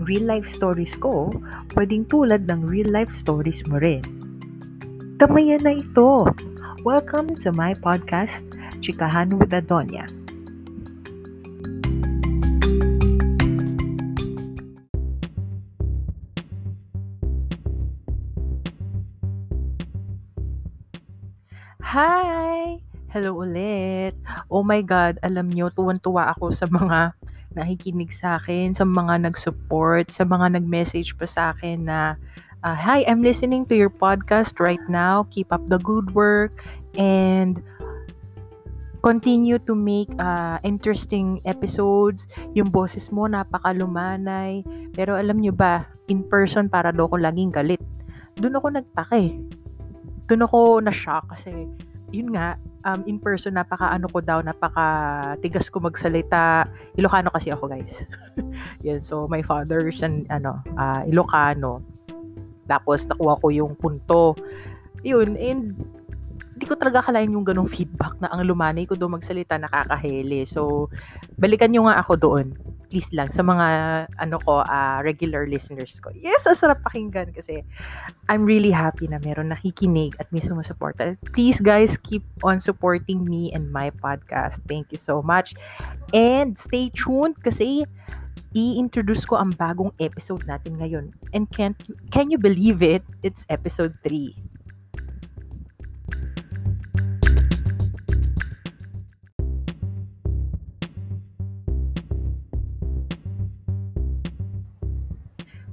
ang 0.00 0.08
real 0.08 0.24
life 0.24 0.48
stories 0.48 0.96
ko 0.96 1.28
pwedeng 1.76 2.08
tulad 2.08 2.48
ng 2.48 2.64
real 2.64 2.88
life 2.88 3.12
stories 3.12 3.60
mo 3.68 3.76
rin. 3.76 4.00
Tamayan 5.20 5.60
na 5.60 5.76
ito! 5.76 6.24
Welcome 6.88 7.36
to 7.44 7.52
my 7.52 7.76
podcast, 7.76 8.48
Chikahan 8.80 9.36
with 9.36 9.52
Adonia. 9.52 10.08
Hi! 21.84 22.80
Hello 23.12 23.36
ulit. 23.36 24.16
Oh 24.48 24.64
my 24.64 24.80
God, 24.80 25.20
alam 25.20 25.52
nyo, 25.52 25.68
tuwan-tuwa 25.68 26.32
ako 26.32 26.56
sa 26.56 26.64
mga 26.72 27.12
nakikinig 27.54 28.14
sa 28.14 28.38
akin, 28.38 28.74
sa 28.74 28.86
mga 28.86 29.26
nag-support, 29.26 30.10
sa 30.14 30.22
mga 30.22 30.60
nag-message 30.60 31.18
pa 31.18 31.26
sa 31.26 31.50
akin 31.54 31.86
na, 31.86 32.14
uh, 32.62 32.76
Hi, 32.76 33.02
I'm 33.06 33.22
listening 33.24 33.66
to 33.70 33.74
your 33.74 33.90
podcast 33.90 34.62
right 34.62 34.82
now. 34.86 35.26
Keep 35.34 35.50
up 35.50 35.62
the 35.66 35.82
good 35.82 36.14
work 36.14 36.54
and 36.94 37.58
continue 39.00 39.58
to 39.64 39.74
make 39.74 40.08
uh, 40.20 40.60
interesting 40.62 41.40
episodes. 41.48 42.28
Yung 42.54 42.68
boses 42.70 43.08
mo 43.10 43.26
napakalumanay. 43.26 44.62
Pero 44.94 45.16
alam 45.16 45.40
nyo 45.40 45.50
ba, 45.50 45.88
in 46.06 46.22
person 46.22 46.68
para 46.68 46.92
daw 46.92 47.08
ako 47.08 47.18
laging 47.18 47.50
galit. 47.50 47.82
Doon 48.38 48.60
ako 48.60 48.66
nagtaka 48.78 49.16
eh. 49.18 49.34
Doon 50.30 50.46
ako 50.46 50.58
na-shock 50.84 51.34
kasi 51.34 51.66
yun 52.14 52.30
nga, 52.34 52.54
um, 52.84 53.04
in 53.06 53.20
person, 53.20 53.56
napaka 53.56 53.90
ano 53.90 54.08
ko 54.08 54.20
daw, 54.20 54.40
napaka 54.40 54.86
tigas 55.44 55.68
ko 55.68 55.80
magsalita. 55.80 56.68
Ilocano 56.96 57.28
kasi 57.32 57.52
ako, 57.52 57.68
guys. 57.68 58.04
yan, 58.86 59.04
so 59.04 59.28
my 59.28 59.42
father's 59.44 60.00
an, 60.00 60.24
ano, 60.32 60.60
uh, 60.76 61.02
Ilocano. 61.04 61.84
Tapos 62.70 63.04
nakuha 63.06 63.40
ko 63.40 63.46
yung 63.50 63.72
punto. 63.76 64.38
Yun, 65.02 65.34
and 65.40 65.74
ko 66.70 66.78
talaga 66.78 67.02
kalain 67.02 67.34
yung 67.34 67.42
ganong 67.42 67.66
feedback 67.66 68.14
na 68.22 68.30
ang 68.30 68.46
lumanay 68.46 68.86
ko 68.86 68.94
doon 68.94 69.18
magsalita 69.18 69.58
nakakahele. 69.58 70.46
So, 70.46 70.86
balikan 71.34 71.74
nyo 71.74 71.90
nga 71.90 71.98
ako 71.98 72.14
doon 72.14 72.54
please 72.90 73.14
lang 73.14 73.30
sa 73.30 73.46
mga 73.46 73.66
ano 74.18 74.36
ko 74.42 74.66
uh, 74.66 74.98
regular 75.06 75.46
listeners 75.46 75.94
ko. 76.02 76.10
Yes, 76.10 76.44
ang 76.44 76.58
sarap 76.58 76.82
pakinggan 76.82 77.30
kasi 77.30 77.62
I'm 78.26 78.42
really 78.42 78.74
happy 78.74 79.06
na 79.06 79.22
meron 79.22 79.54
nakikinig 79.54 80.18
at 80.18 80.26
may 80.34 80.42
sumusuporta. 80.42 81.14
Please 81.30 81.62
guys, 81.62 81.94
keep 81.94 82.26
on 82.42 82.58
supporting 82.58 83.22
me 83.22 83.54
and 83.54 83.70
my 83.70 83.94
podcast. 84.02 84.58
Thank 84.66 84.90
you 84.90 84.98
so 84.98 85.22
much. 85.22 85.54
And 86.10 86.58
stay 86.58 86.90
tuned 86.90 87.38
kasi 87.46 87.86
i-introduce 88.58 89.22
ko 89.22 89.38
ang 89.38 89.54
bagong 89.54 89.94
episode 90.02 90.42
natin 90.50 90.82
ngayon. 90.82 91.14
And 91.30 91.46
can 91.54 91.78
can 92.10 92.34
you 92.34 92.42
believe 92.42 92.82
it? 92.82 93.06
It's 93.22 93.46
episode 93.46 93.94
3. 94.02 94.49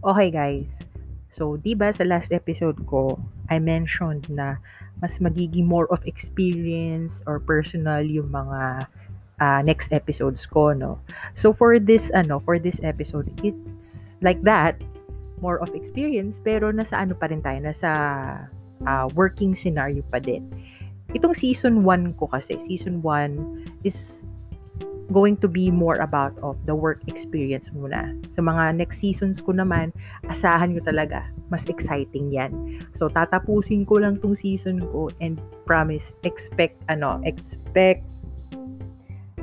Okay 0.07 0.31
guys, 0.31 0.71
so 1.27 1.59
di 1.59 1.75
ba 1.75 1.91
sa 1.91 2.07
last 2.07 2.31
episode 2.31 2.79
ko, 2.87 3.19
I 3.51 3.59
mentioned 3.59 4.23
na 4.31 4.55
mas 5.03 5.19
magiging 5.19 5.67
more 5.67 5.83
of 5.91 5.99
experience 6.07 7.19
or 7.27 7.43
personal 7.43 7.99
yung 7.99 8.31
mga 8.31 8.87
uh, 9.43 9.59
next 9.67 9.91
episodes 9.91 10.47
ko, 10.47 10.71
no? 10.71 10.95
So 11.35 11.51
for 11.51 11.75
this, 11.75 12.07
ano, 12.15 12.39
for 12.39 12.55
this 12.55 12.79
episode, 12.87 13.27
it's 13.43 14.15
like 14.23 14.39
that, 14.47 14.79
more 15.43 15.59
of 15.59 15.75
experience, 15.75 16.39
pero 16.39 16.71
nasa 16.71 17.03
ano 17.03 17.11
pa 17.11 17.27
rin 17.27 17.43
tayo, 17.43 17.59
nasa 17.59 17.91
uh, 18.87 19.11
working 19.11 19.59
scenario 19.59 20.07
pa 20.07 20.23
din. 20.23 20.47
Itong 21.11 21.35
season 21.35 21.83
1 21.83 22.15
ko 22.15 22.31
kasi, 22.31 22.55
season 22.63 23.03
1 23.03 23.83
is 23.83 24.23
going 25.11 25.39
to 25.39 25.47
be 25.47 25.71
more 25.71 25.95
about 26.03 26.35
of 26.43 26.59
the 26.67 26.75
work 26.75 26.99
experience 27.07 27.71
muna. 27.71 28.11
Sa 28.35 28.43
mga 28.43 28.75
next 28.75 28.99
seasons 28.99 29.39
ko 29.39 29.55
naman, 29.55 29.95
asahan 30.27 30.75
nyo 30.75 30.83
talaga, 30.83 31.27
mas 31.47 31.63
exciting 31.71 32.31
yan. 32.31 32.81
So, 32.91 33.07
tatapusin 33.07 33.87
ko 33.87 34.03
lang 34.03 34.19
tong 34.19 34.35
season 34.35 34.83
ko 34.83 35.07
and 35.23 35.39
promise, 35.63 36.11
expect, 36.27 36.75
ano, 36.91 37.23
expect, 37.23 38.03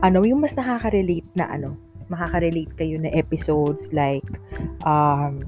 ano, 0.04 0.20
yung 0.24 0.44
mas 0.44 0.52
nakaka-relate 0.52 1.28
na, 1.32 1.48
ano, 1.48 1.80
makaka-relate 2.12 2.72
kayo 2.76 3.00
na 3.00 3.08
episodes 3.16 3.88
like, 3.96 4.26
um, 4.84 5.40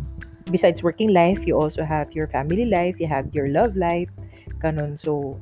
besides 0.48 0.80
working 0.80 1.12
life, 1.12 1.44
you 1.44 1.52
also 1.52 1.84
have 1.84 2.08
your 2.16 2.26
family 2.32 2.64
life, 2.64 2.96
you 2.96 3.06
have 3.06 3.28
your 3.36 3.52
love 3.52 3.76
life, 3.76 4.08
ganun. 4.64 4.96
So, 4.96 5.36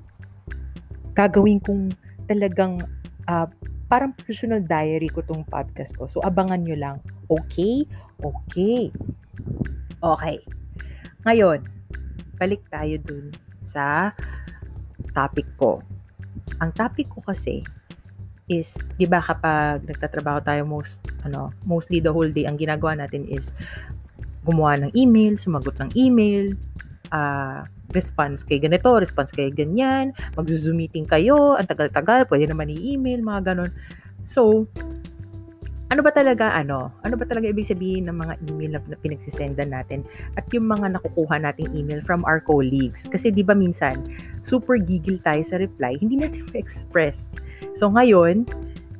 gagawin 1.14 1.62
kong 1.62 1.94
talagang 2.26 2.82
uh, 3.30 3.46
parang 3.86 4.16
personal 4.16 4.64
diary 4.64 5.08
ko 5.12 5.20
tong 5.24 5.44
podcast 5.44 5.92
ko. 5.96 6.08
So, 6.08 6.24
abangan 6.24 6.64
nyo 6.64 6.76
lang. 6.76 6.96
Okay? 7.28 7.84
Okay. 8.20 8.88
Okay. 10.00 10.36
Ngayon, 11.24 11.64
balik 12.36 12.64
tayo 12.68 12.96
dun 13.00 13.32
sa 13.64 14.12
topic 15.16 15.48
ko. 15.56 15.80
Ang 16.60 16.70
topic 16.76 17.08
ko 17.08 17.24
kasi 17.24 17.64
is, 18.48 18.76
di 19.00 19.08
ba 19.08 19.24
kapag 19.24 19.88
nagtatrabaho 19.88 20.44
tayo 20.44 20.68
most, 20.68 21.00
ano, 21.24 21.52
mostly 21.64 22.00
the 22.04 22.12
whole 22.12 22.28
day, 22.28 22.44
ang 22.44 22.60
ginagawa 22.60 22.92
natin 22.92 23.24
is 23.32 23.56
gumawa 24.44 24.76
ng 24.76 24.92
email, 24.92 25.40
sumagot 25.40 25.72
ng 25.80 25.90
email, 25.96 26.52
uh, 27.08 27.64
response 27.94 28.42
kay 28.42 28.58
ganito, 28.58 28.90
response 28.98 29.30
kay 29.30 29.48
ganyan, 29.54 30.10
mag-zoom 30.34 30.82
meeting 30.82 31.06
kayo, 31.06 31.54
ang 31.54 31.70
tagal-tagal, 31.70 32.26
pwede 32.28 32.50
naman 32.50 32.68
i-email, 32.68 33.22
mga 33.22 33.54
ganon. 33.54 33.70
So, 34.26 34.66
ano 35.94 36.00
ba 36.02 36.10
talaga 36.10 36.50
ano? 36.50 36.90
Ano 37.06 37.14
ba 37.14 37.22
talaga 37.22 37.46
ibig 37.46 37.70
sabihin 37.70 38.10
ng 38.10 38.18
mga 38.18 38.34
email 38.50 38.70
na, 38.74 38.80
na 38.90 38.98
pinagsisendan 38.98 39.70
natin 39.70 40.02
at 40.34 40.42
yung 40.50 40.66
mga 40.66 40.98
nakukuha 40.98 41.38
nating 41.38 41.70
email 41.76 42.02
from 42.02 42.26
our 42.26 42.42
colleagues? 42.42 43.06
Kasi 43.06 43.30
'di 43.30 43.46
ba 43.46 43.54
minsan 43.54 44.10
super 44.42 44.80
gigil 44.80 45.22
tayo 45.22 45.44
sa 45.46 45.60
reply, 45.60 45.94
hindi 46.00 46.18
natin 46.18 46.42
ma-express. 46.50 47.30
So 47.78 47.92
ngayon, 47.92 48.48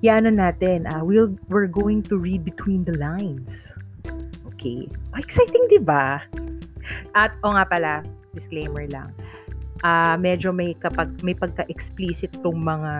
yan 0.04 0.28
natin, 0.28 0.84
uh, 0.84 1.00
we'll, 1.00 1.32
we're 1.48 1.66
going 1.66 2.04
to 2.12 2.20
read 2.20 2.44
between 2.44 2.84
the 2.84 2.92
lines. 3.00 3.72
Okay. 4.54 4.84
Oh, 5.16 5.18
exciting, 5.18 5.64
'di 5.66 5.80
ba? 5.80 6.20
At 7.16 7.32
o 7.40 7.48
oh 7.48 7.52
nga 7.56 7.64
pala, 7.64 7.92
disclaimer 8.34 8.90
lang. 8.90 9.14
Uh, 9.82 10.18
medyo 10.18 10.50
may 10.50 10.74
kapag 10.78 11.10
may 11.22 11.34
pagka-explicit 11.34 12.30
tong 12.42 12.60
mga 12.60 12.92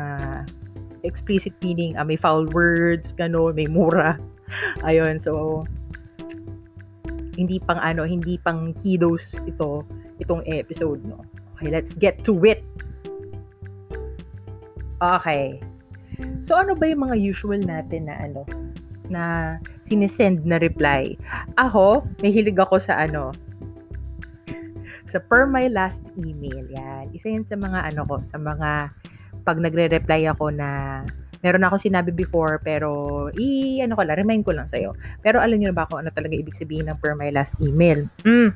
explicit 1.05 1.53
meaning, 1.61 1.95
uh, 2.01 2.05
may 2.05 2.17
foul 2.17 2.49
words, 2.57 3.13
gano, 3.13 3.53
may 3.53 3.69
mura. 3.69 4.17
Ayun, 4.89 5.21
so 5.21 5.63
hindi 7.35 7.59
pang 7.61 7.79
ano, 7.79 8.07
hindi 8.07 8.39
pang 8.41 8.73
kiddos 8.79 9.35
ito, 9.47 9.83
itong 10.23 10.43
episode, 10.49 11.03
no. 11.05 11.21
Okay, 11.55 11.71
let's 11.71 11.95
get 11.95 12.23
to 12.27 12.35
it. 12.43 12.63
Okay. 14.99 15.61
So 16.43 16.55
ano 16.55 16.79
ba 16.79 16.87
yung 16.87 17.11
mga 17.11 17.17
usual 17.19 17.61
natin 17.63 18.07
na 18.07 18.15
ano, 18.19 18.43
na 19.11 19.23
sinesend 19.87 20.47
na 20.47 20.59
reply? 20.59 21.19
Ako, 21.59 22.07
may 22.23 22.31
hilig 22.31 22.59
ako 22.59 22.79
sa 22.79 23.05
ano, 23.05 23.35
sa 25.15 25.23
per 25.23 25.47
my 25.47 25.71
last 25.71 26.03
email. 26.19 26.67
Yan. 26.75 27.15
Isa 27.15 27.31
yan 27.31 27.47
sa 27.47 27.55
mga 27.55 27.95
ano 27.95 28.03
ko, 28.03 28.19
sa 28.27 28.35
mga 28.35 28.91
pag 29.47 29.59
nagre-reply 29.63 30.27
ako 30.27 30.51
na 30.51 31.01
meron 31.39 31.63
ako 31.63 31.79
sinabi 31.79 32.11
before 32.11 32.59
pero 32.59 33.31
i 33.39 33.79
ano 33.79 33.95
ko 33.95 34.03
lang, 34.03 34.19
remind 34.19 34.43
ko 34.43 34.51
lang 34.51 34.67
sa'yo. 34.67 34.99
Pero 35.23 35.39
alam 35.39 35.63
niyo 35.63 35.71
na 35.71 35.79
ba 35.79 35.87
kung 35.87 36.03
ano 36.03 36.11
talaga 36.11 36.35
ibig 36.35 36.59
sabihin 36.59 36.91
ng 36.91 36.99
per 36.99 37.15
my 37.15 37.31
last 37.31 37.55
email? 37.63 38.11
Mm. 38.27 38.51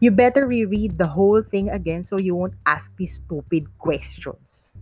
You 0.00 0.08
better 0.12 0.48
reread 0.48 0.96
the 0.96 1.08
whole 1.08 1.44
thing 1.44 1.68
again 1.68 2.00
so 2.00 2.16
you 2.16 2.32
won't 2.32 2.56
ask 2.64 2.88
me 2.96 3.04
stupid 3.04 3.68
questions. 3.76 4.80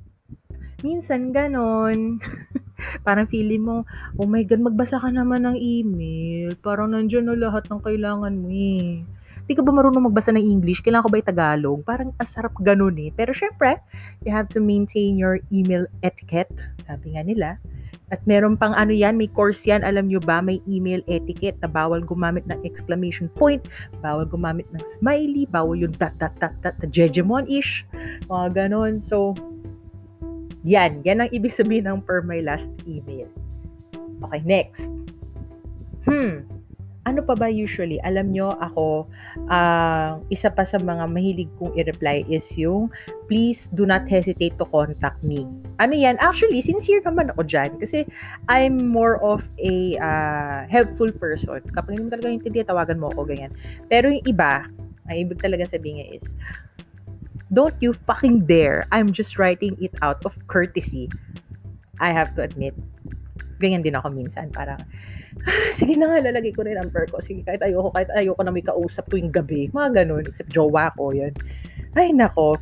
Minsan 0.86 1.34
ganon. 1.34 2.22
Parang 3.06 3.26
feeling 3.26 3.64
mo, 3.64 3.88
oh 4.20 4.28
my 4.28 4.44
God, 4.44 4.60
magbasa 4.60 5.00
ka 5.00 5.08
naman 5.08 5.48
ng 5.48 5.56
email. 5.56 6.52
Parang 6.60 6.92
nandiyan 6.92 7.26
na 7.26 7.38
lahat 7.38 7.66
ng 7.72 7.80
kailangan 7.80 8.34
mo 8.38 8.52
eh 8.52 9.02
di 9.44 9.52
ka 9.52 9.60
ba 9.60 9.72
marunong 9.72 10.08
magbasa 10.08 10.32
ng 10.32 10.40
English? 10.40 10.80
Kailangan 10.80 11.04
ko 11.04 11.10
ba 11.12 11.20
yung 11.20 11.30
Tagalog? 11.30 11.78
Parang 11.84 12.10
asarap 12.16 12.56
ganun 12.64 12.96
eh. 12.96 13.12
Pero 13.12 13.36
syempre, 13.36 13.76
you 14.24 14.32
have 14.32 14.48
to 14.48 14.60
maintain 14.60 15.20
your 15.20 15.40
email 15.52 15.84
etiquette. 16.00 16.52
Sabi 16.84 17.16
nga 17.16 17.22
nila. 17.24 17.48
At 18.12 18.20
meron 18.28 18.60
pang 18.60 18.76
ano 18.76 18.92
yan, 18.92 19.16
may 19.16 19.26
course 19.32 19.64
yan, 19.64 19.80
alam 19.80 20.12
nyo 20.12 20.20
ba, 20.20 20.44
may 20.44 20.60
email 20.68 21.00
etiquette 21.08 21.56
na 21.64 21.70
bawal 21.72 22.04
gumamit 22.04 22.44
ng 22.46 22.60
exclamation 22.62 23.32
point, 23.32 23.64
bawal 24.04 24.28
gumamit 24.28 24.68
ng 24.76 24.84
smiley, 25.00 25.48
bawal 25.48 25.74
yung 25.74 25.96
dot 25.96 26.12
dot 26.20 26.36
dot 26.36 26.52
dot, 26.60 26.76
Jejemon-ish, 26.92 27.88
mga 28.28 28.46
ganon. 28.54 29.00
So, 29.00 29.32
yan, 30.68 31.00
yan 31.02 31.24
ang 31.24 31.32
ibig 31.32 31.56
sabihin 31.56 31.88
ng 31.88 32.04
per 32.04 32.20
my 32.20 32.44
last 32.44 32.68
email. 32.84 33.26
Okay, 34.20 34.40
next. 34.44 34.92
Hmm, 36.04 36.44
ano 37.04 37.20
pa 37.20 37.36
ba 37.36 37.48
usually? 37.52 38.00
Alam 38.00 38.32
nyo, 38.32 38.56
ako, 38.64 39.04
uh, 39.52 40.16
isa 40.32 40.48
pa 40.48 40.64
sa 40.64 40.80
mga 40.80 41.04
mahilig 41.12 41.52
kong 41.60 41.76
i-reply 41.76 42.24
is 42.32 42.48
yung, 42.56 42.88
please 43.28 43.68
do 43.76 43.84
not 43.84 44.08
hesitate 44.08 44.56
to 44.56 44.64
contact 44.72 45.20
me. 45.20 45.44
Ano 45.80 45.92
yan? 45.92 46.16
Actually, 46.20 46.64
sincere 46.64 47.04
naman 47.04 47.28
ako 47.36 47.44
dyan. 47.44 47.76
Kasi 47.76 48.08
I'm 48.48 48.88
more 48.88 49.20
of 49.20 49.44
a 49.60 50.00
uh, 50.00 50.64
helpful 50.68 51.12
person. 51.12 51.60
Kapag 51.76 52.00
hindi 52.00 52.08
mo 52.08 52.12
talaga 52.16 52.28
hindi, 52.32 52.64
tawagan 52.64 52.98
mo 53.00 53.12
ako, 53.12 53.28
ganyan. 53.28 53.52
Pero 53.92 54.08
yung 54.08 54.24
iba, 54.24 54.64
ang 55.04 55.16
ibig 55.16 55.44
talaga 55.44 55.68
sabihin 55.68 56.00
niya 56.00 56.08
is, 56.16 56.32
don't 57.52 57.76
you 57.84 57.92
fucking 58.08 58.48
dare. 58.48 58.88
I'm 58.96 59.12
just 59.12 59.36
writing 59.36 59.76
it 59.76 59.92
out 60.00 60.24
of 60.24 60.32
courtesy. 60.48 61.12
I 62.00 62.16
have 62.16 62.32
to 62.40 62.48
admit. 62.48 62.72
Ganyan 63.60 63.84
din 63.84 63.94
ako 63.94 64.08
minsan. 64.10 64.48
Parang, 64.50 64.80
sige 65.78 65.94
na 65.98 66.10
nga, 66.10 66.24
lalagay 66.24 66.52
ko 66.54 66.64
rin 66.64 66.78
ang 66.78 66.90
ko. 66.90 67.20
Sige, 67.20 67.44
kahit 67.44 67.60
ayoko, 67.62 67.92
kahit 67.92 68.10
ayoko 68.14 68.40
na 68.42 68.54
may 68.54 68.64
kausap 68.64 69.06
tuwing 69.10 69.32
gabi. 69.32 69.68
Mga 69.72 70.04
ganun, 70.04 70.24
except 70.24 70.50
jowa 70.52 70.90
ko, 70.96 71.12
yan. 71.12 71.34
Ay, 71.94 72.10
nako. 72.10 72.58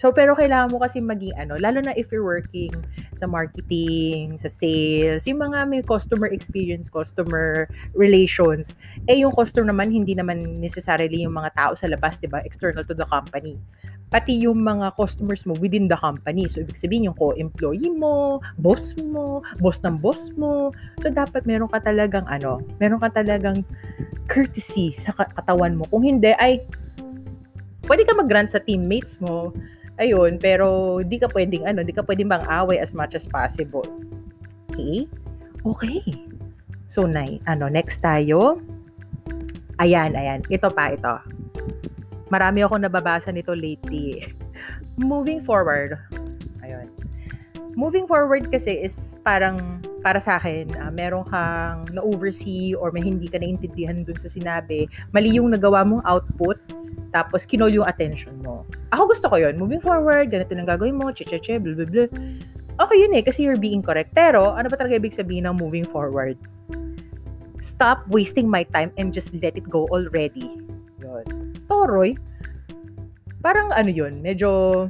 So, 0.00 0.08
pero 0.08 0.32
kailangan 0.32 0.72
mo 0.72 0.80
kasi 0.80 0.96
maging 1.04 1.36
ano, 1.36 1.60
lalo 1.60 1.84
na 1.84 1.92
if 1.92 2.08
you're 2.08 2.24
working 2.24 2.72
sa 3.12 3.28
marketing, 3.28 4.40
sa 4.40 4.48
sales, 4.48 5.28
yung 5.28 5.44
mga 5.44 5.68
may 5.68 5.84
customer 5.84 6.32
experience, 6.32 6.88
customer 6.88 7.68
relations, 7.92 8.72
eh 9.12 9.20
yung 9.20 9.36
customer 9.36 9.68
naman, 9.68 9.92
hindi 9.92 10.16
naman 10.16 10.56
necessarily 10.56 11.20
yung 11.20 11.36
mga 11.36 11.52
tao 11.52 11.76
sa 11.76 11.84
labas, 11.84 12.16
di 12.16 12.32
ba? 12.32 12.40
External 12.48 12.80
to 12.88 12.96
the 12.96 13.04
company 13.12 13.60
pati 14.10 14.34
yung 14.42 14.66
mga 14.66 14.90
customers 14.98 15.46
mo 15.46 15.54
within 15.62 15.86
the 15.86 15.94
company. 15.94 16.50
So, 16.50 16.66
ibig 16.66 16.74
sabihin 16.74 17.06
yung 17.06 17.14
co-employee 17.14 17.94
mo, 17.94 18.42
boss 18.58 18.98
mo, 18.98 19.38
boss 19.62 19.78
ng 19.86 20.02
boss 20.02 20.34
mo. 20.34 20.74
So, 20.98 21.14
dapat 21.14 21.46
meron 21.46 21.70
ka 21.70 21.78
talagang 21.78 22.26
ano, 22.26 22.58
meron 22.82 22.98
ka 22.98 23.14
talagang 23.14 23.62
courtesy 24.26 24.98
sa 24.98 25.14
katawan 25.14 25.78
mo. 25.78 25.86
Kung 25.94 26.02
hindi, 26.02 26.34
ay 26.42 26.58
pwede 27.86 28.02
ka 28.02 28.18
mag-grant 28.18 28.50
sa 28.50 28.58
teammates 28.58 29.22
mo. 29.22 29.54
Ayun, 30.00 30.40
pero 30.40 30.98
di 31.04 31.20
ka 31.20 31.28
pwedeng 31.36 31.68
ano, 31.68 31.84
di 31.84 31.92
ka 31.92 32.00
pwedeng 32.08 32.32
mang-away 32.32 32.80
as 32.80 32.96
much 32.96 33.12
as 33.12 33.28
possible. 33.28 33.84
Okay? 34.72 35.04
Okay. 35.62 36.00
So, 36.88 37.04
na, 37.04 37.28
ano, 37.44 37.68
next 37.68 38.00
tayo. 38.00 38.58
Ayan, 39.76 40.16
ayan. 40.16 40.40
Ito 40.48 40.72
pa, 40.72 40.96
ito 40.96 41.20
marami 42.30 42.62
akong 42.64 42.86
nababasa 42.86 43.34
nito 43.34 43.52
lately. 43.52 44.24
Moving 44.96 45.42
forward, 45.42 45.98
ayun. 46.62 46.88
Moving 47.74 48.06
forward 48.06 48.48
kasi 48.50 48.82
is 48.82 49.14
parang 49.26 49.82
para 50.00 50.16
sa 50.16 50.40
akin, 50.40 50.72
uh, 50.80 50.88
meron 50.88 51.28
kang 51.28 51.84
na-oversee 51.92 52.72
or 52.72 52.88
may 52.88 53.04
hindi 53.04 53.28
ka 53.28 53.36
naintindihan 53.36 54.00
dun 54.00 54.16
sa 54.16 54.32
sinabi, 54.32 54.88
mali 55.12 55.36
yung 55.36 55.52
nagawa 55.52 55.84
mong 55.84 56.00
output, 56.08 56.56
tapos 57.10 57.46
kinol 57.46 57.74
yung 57.74 57.86
attention 57.86 58.38
mo. 58.42 58.62
Ako 58.94 59.10
gusto 59.10 59.26
ko 59.26 59.36
yun. 59.38 59.58
Moving 59.58 59.82
forward, 59.82 60.30
ganito 60.30 60.54
nang 60.54 60.70
gagawin 60.70 60.94
mo, 60.94 61.10
che 61.10 61.26
che 61.26 61.42
che, 61.42 61.58
blah 61.58 61.74
blah 61.74 61.88
blah. 61.88 62.08
Okay 62.80 62.96
yun 62.96 63.12
eh, 63.12 63.20
kasi 63.20 63.44
you're 63.44 63.60
being 63.60 63.84
correct. 63.84 64.14
Pero, 64.16 64.56
ano 64.56 64.72
ba 64.72 64.78
talaga 64.78 64.96
ibig 64.96 65.12
sabihin 65.12 65.44
ng 65.44 65.58
moving 65.58 65.84
forward? 65.84 66.38
Stop 67.60 68.08
wasting 68.08 68.48
my 68.48 68.64
time 68.72 68.88
and 68.96 69.12
just 69.12 69.36
let 69.44 69.52
it 69.52 69.68
go 69.68 69.84
already. 69.92 70.48
Yun. 70.96 71.26
Toroy, 71.68 72.16
parang 73.44 73.68
ano 73.76 73.92
yun, 73.92 74.24
medyo, 74.24 74.88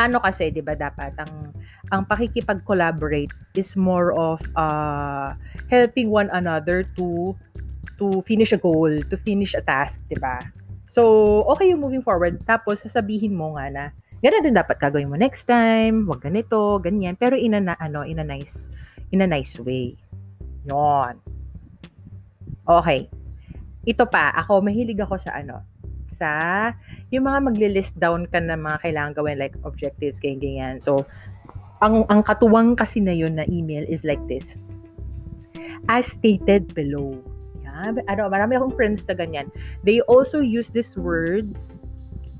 ano 0.00 0.16
kasi, 0.24 0.48
di 0.48 0.64
ba, 0.64 0.72
dapat, 0.72 1.12
ang, 1.20 1.52
ang 1.92 2.08
pakikipag-collaborate 2.08 3.34
is 3.58 3.76
more 3.76 4.16
of 4.16 4.40
uh, 4.56 5.36
helping 5.68 6.08
one 6.08 6.32
another 6.32 6.86
to 6.96 7.36
to 8.00 8.24
finish 8.24 8.56
a 8.56 8.60
goal, 8.60 8.88
to 8.88 9.16
finish 9.20 9.52
a 9.52 9.60
task, 9.60 10.00
di 10.08 10.16
ba? 10.16 10.40
So, 10.90 11.46
okay 11.54 11.70
yung 11.70 11.86
moving 11.86 12.02
forward. 12.02 12.42
Tapos, 12.42 12.82
sasabihin 12.82 13.38
mo 13.38 13.54
nga 13.54 13.70
na, 13.70 13.84
ganun 14.26 14.42
din 14.42 14.58
dapat 14.58 14.82
gagawin 14.82 15.06
mo 15.06 15.14
next 15.14 15.46
time, 15.46 16.10
wag 16.10 16.26
ganito, 16.26 16.82
ganyan. 16.82 17.14
Pero 17.14 17.38
in 17.38 17.54
a, 17.54 17.62
ano, 17.78 18.02
in 18.02 18.18
a 18.18 18.26
nice, 18.26 18.66
in 19.14 19.22
a 19.22 19.28
nice 19.30 19.54
way. 19.62 19.94
Yon. 20.66 21.14
Okay 22.66 23.06
ito 23.88 24.04
pa, 24.04 24.32
ako, 24.36 24.60
mahilig 24.60 25.00
ako 25.00 25.16
sa 25.16 25.40
ano, 25.40 25.64
sa, 26.12 26.28
yung 27.08 27.24
mga 27.24 27.38
magle-list 27.48 27.96
down 27.96 28.28
ka 28.28 28.36
ng 28.36 28.60
mga 28.60 28.78
kailangan 28.84 29.12
gawin, 29.16 29.40
like 29.40 29.56
objectives, 29.64 30.20
ganyan, 30.20 30.40
ganyan. 30.40 30.76
So, 30.84 31.08
ang, 31.80 32.04
ang 32.12 32.20
katuwang 32.20 32.76
kasi 32.76 33.00
na 33.00 33.16
yun 33.16 33.40
na 33.40 33.48
email 33.48 33.88
is 33.88 34.04
like 34.04 34.20
this. 34.28 34.52
As 35.88 36.12
stated 36.12 36.76
below. 36.76 37.16
Yan. 37.80 38.04
Ano, 38.08 38.28
marami 38.28 38.60
akong 38.60 38.76
friends 38.76 39.08
na 39.08 39.16
ganyan. 39.16 39.48
They 39.84 40.04
also 40.04 40.44
use 40.44 40.68
these 40.68 40.96
words 40.96 41.80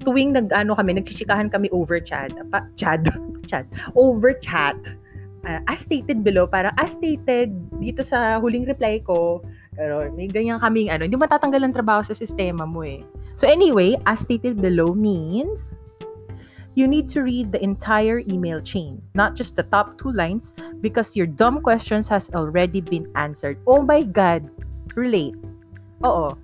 tuwing 0.00 0.32
nag 0.32 0.48
ano 0.56 0.72
kami 0.72 0.96
nagchichikahan 0.96 1.52
kami 1.52 1.68
over 1.76 2.00
chat 2.00 2.32
pa, 2.48 2.64
chat 2.72 3.04
chat 3.50 3.68
over 3.92 4.32
chat 4.32 4.76
uh, 5.44 5.60
as 5.68 5.84
stated 5.84 6.24
below 6.24 6.48
para 6.48 6.72
as 6.80 6.96
stated 6.96 7.52
dito 7.76 8.00
sa 8.00 8.40
huling 8.40 8.64
reply 8.64 8.96
ko 9.04 9.44
pero 9.80 10.12
may 10.12 10.28
ganyan 10.28 10.60
kaming 10.60 10.92
ano, 10.92 11.08
hindi 11.08 11.16
matatanggal 11.16 11.62
ang 11.64 11.72
trabaho 11.72 12.04
sa 12.04 12.12
sistema 12.12 12.68
mo 12.68 12.84
eh. 12.84 13.00
So 13.40 13.48
anyway, 13.48 13.96
as 14.04 14.20
stated 14.20 14.60
below 14.60 14.92
means 14.92 15.80
you 16.76 16.84
need 16.84 17.08
to 17.16 17.24
read 17.24 17.48
the 17.48 17.62
entire 17.64 18.20
email 18.28 18.60
chain, 18.60 19.00
not 19.16 19.34
just 19.34 19.56
the 19.56 19.64
top 19.72 19.96
two 19.96 20.12
lines 20.12 20.52
because 20.84 21.16
your 21.16 21.24
dumb 21.26 21.64
questions 21.64 22.12
has 22.12 22.28
already 22.36 22.84
been 22.84 23.08
answered. 23.16 23.56
Oh 23.64 23.80
my 23.80 24.04
God! 24.04 24.44
Relate. 24.96 25.38
Oo. 26.06 26.34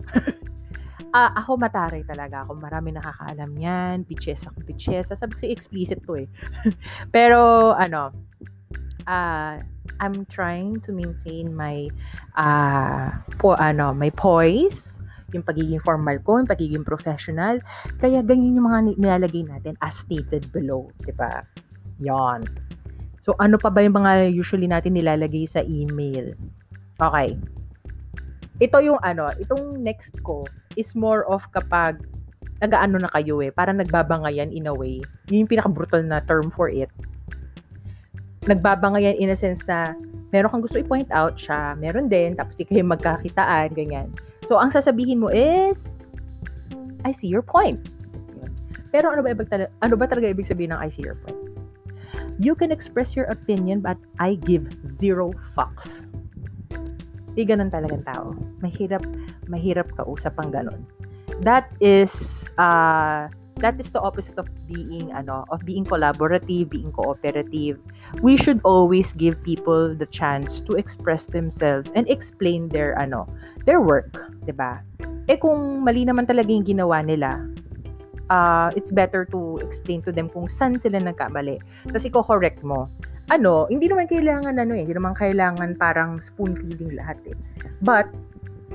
uh, 1.15 1.31
ako 1.41 1.57
mataray 1.59 2.05
talaga 2.07 2.45
ako. 2.47 2.59
Marami 2.61 2.95
nakakaalam 2.95 3.53
yan. 3.57 4.05
Bitches 4.05 4.47
ako, 4.47 4.63
bitches. 4.67 5.11
Sabi 5.11 5.35
ko 5.35 5.49
explicit 5.49 6.03
to 6.05 6.21
eh. 6.21 6.29
Pero, 7.15 7.73
ano, 7.75 8.13
uh, 9.07 9.59
I'm 10.01 10.27
trying 10.29 10.83
to 10.85 10.93
maintain 10.93 11.55
my 11.55 11.89
uh, 12.37 13.11
po 13.41 13.57
ano, 13.57 13.95
my 13.97 14.11
poise, 14.13 14.99
yung 15.33 15.47
pagiging 15.47 15.81
formal 15.83 16.21
ko, 16.23 16.43
yung 16.43 16.51
pagiging 16.51 16.85
professional. 16.85 17.59
Kaya 17.99 18.21
ganyan 18.21 18.59
yung 18.59 18.69
mga 18.69 18.81
nilalagay 19.01 19.47
natin 19.47 19.75
as 19.81 20.05
stated 20.05 20.45
below, 20.53 20.91
'di 21.03 21.17
ba? 21.17 21.43
'Yon. 22.03 22.45
So 23.25 23.35
ano 23.43 23.59
pa 23.59 23.73
ba 23.73 23.83
yung 23.83 23.99
mga 23.99 24.31
usually 24.31 24.69
natin 24.69 24.95
nilalagay 24.95 25.49
sa 25.49 25.65
email? 25.65 26.37
Okay. 27.01 27.35
Ito 28.63 28.81
yung 28.81 29.01
ano, 29.05 29.29
itong 29.37 29.81
next 29.81 30.17
ko 30.25 30.49
is 30.81 30.97
more 30.97 31.29
of 31.29 31.45
kapag 31.53 32.01
nagaano 32.65 32.97
na 33.01 33.13
kayo 33.13 33.45
eh, 33.45 33.53
parang 33.53 33.77
nagbabangayan 33.81 34.49
in 34.49 34.69
a 34.69 34.73
way. 34.73 35.05
Yun 35.29 35.45
yung 35.45 35.53
pinaka-brutal 35.53 36.01
na 36.05 36.25
term 36.25 36.49
for 36.49 36.73
it 36.73 36.89
nagbabangayan 38.47 39.19
in 39.19 39.31
a 39.31 39.37
sense 39.37 39.61
na 39.67 39.93
meron 40.31 40.51
kang 40.51 40.63
gusto 40.63 40.79
i-point 40.79 41.11
out 41.11 41.35
siya, 41.35 41.75
meron 41.79 42.07
din, 42.07 42.39
tapos 42.39 42.55
di 42.55 42.65
kayo 42.67 42.87
magkakitaan, 42.87 43.75
ganyan. 43.75 44.09
So, 44.47 44.59
ang 44.59 44.71
sasabihin 44.71 45.19
mo 45.19 45.29
is, 45.31 45.99
I 47.03 47.11
see 47.11 47.27
your 47.27 47.43
point. 47.43 47.83
Pero 48.95 49.11
ano 49.11 49.21
ba, 49.21 49.35
ibig 49.35 49.51
ano 49.53 49.95
ba 49.99 50.07
talaga 50.07 50.31
ibig 50.31 50.47
sabihin 50.47 50.73
ng 50.73 50.81
I 50.81 50.89
see 50.89 51.03
your 51.03 51.19
point? 51.27 51.39
You 52.39 52.55
can 52.55 52.71
express 52.71 53.19
your 53.19 53.27
opinion 53.29 53.83
but 53.83 53.99
I 54.23 54.39
give 54.41 54.71
zero 54.87 55.35
fucks. 55.53 56.09
Di 57.37 57.45
ganun 57.45 57.69
talagang 57.69 58.03
tao. 58.09 58.33
Mahirap, 58.65 59.05
mahirap 59.47 59.93
kausap 59.95 60.35
ang 60.41 60.51
ganun. 60.51 60.81
That 61.45 61.69
is, 61.85 62.49
uh, 62.57 63.29
that 63.61 63.81
is 63.81 63.89
the 63.91 64.01
opposite 64.01 64.37
of 64.37 64.49
being 64.69 65.13
ano 65.13 65.49
of 65.49 65.65
being 65.65 65.85
collaborative 65.85 66.69
being 66.69 66.93
cooperative 66.93 67.81
we 68.21 68.37
should 68.37 68.61
always 68.69 69.17
give 69.17 69.41
people 69.43 69.97
the 69.97 70.05
chance 70.13 70.61
to 70.61 70.77
express 70.77 71.27
themselves 71.33 71.89
and 71.97 72.05
explain 72.13 72.69
their 72.69 72.93
ano 73.01 73.25
their 73.65 73.81
work 73.81 74.13
ba 74.53 74.85
eh 75.27 75.41
kung 75.41 75.83
mali 75.83 76.05
naman 76.05 76.29
talaga 76.29 76.53
yung 76.53 76.69
ginawa 76.69 77.01
nila 77.01 77.41
uh, 78.29 78.69
it's 78.77 78.93
better 78.93 79.25
to 79.25 79.59
explain 79.65 80.05
to 80.05 80.13
them 80.13 80.29
kung 80.29 80.47
saan 80.47 80.77
sila 80.77 81.01
nagkamali 81.01 81.57
kasi 81.91 82.13
ko 82.13 82.21
correct 82.21 82.61
mo 82.61 82.93
ano 83.33 83.67
hindi 83.67 83.91
naman 83.91 84.07
kailangan 84.07 84.55
ano 84.59 84.73
eh 84.77 84.87
hindi 84.87 84.95
naman 84.95 85.15
kailangan 85.19 85.75
parang 85.79 86.23
spoon 86.23 86.55
feeding 86.55 86.95
lahat 86.95 87.19
eh 87.27 87.37
but 87.83 88.07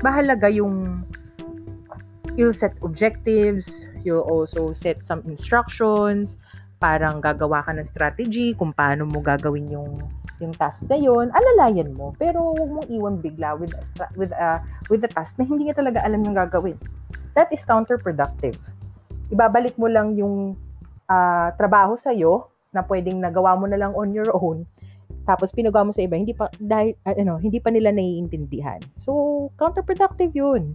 mahalaga 0.04 0.52
yung 0.52 1.04
you'll 2.36 2.56
set 2.56 2.76
objectives 2.84 3.88
You'll 4.04 4.26
also 4.26 4.74
set 4.74 5.06
some 5.06 5.22
instructions, 5.30 6.38
parang 6.82 7.22
gagawa 7.22 7.62
ka 7.62 7.72
ng 7.78 7.86
strategy 7.86 8.58
kung 8.58 8.74
paano 8.74 9.06
mo 9.06 9.22
gagawin 9.22 9.70
yung 9.70 10.02
yung 10.42 10.54
task 10.58 10.90
na 10.90 10.98
yun, 10.98 11.30
alalayan 11.30 11.94
mo. 11.94 12.18
Pero 12.18 12.58
huwag 12.58 12.70
mong 12.82 12.88
iwan 12.90 13.16
bigla 13.22 13.54
with 13.54 13.78
a, 13.78 14.10
with 14.18 14.34
a, 14.34 14.58
with 14.90 15.06
a 15.06 15.12
task 15.14 15.38
na 15.38 15.46
hindi 15.46 15.70
ka 15.70 15.78
talaga 15.86 16.02
alam 16.02 16.26
yung 16.26 16.34
gagawin. 16.34 16.78
That 17.38 17.54
is 17.54 17.62
counterproductive. 17.62 18.58
Ibabalik 19.30 19.78
mo 19.78 19.86
lang 19.86 20.18
yung 20.18 20.58
uh, 21.06 21.50
trabaho 21.56 21.94
sa'yo 21.94 22.50
na 22.72 22.84
pwedeng 22.88 23.20
nagawa 23.20 23.56
mo 23.60 23.68
na 23.68 23.80
lang 23.80 23.92
on 23.96 24.16
your 24.16 24.32
own 24.32 24.68
tapos 25.26 25.54
pinagawa 25.54 25.90
mo 25.90 25.94
sa 25.94 26.02
iba, 26.02 26.18
hindi 26.18 26.34
pa, 26.34 26.50
dahil, 26.58 26.98
uh, 27.06 27.14
ano, 27.14 27.38
hindi 27.38 27.62
pa 27.62 27.70
nila 27.70 27.94
naiintindihan. 27.94 28.82
So, 28.98 29.50
counterproductive 29.62 30.34
yun. 30.34 30.74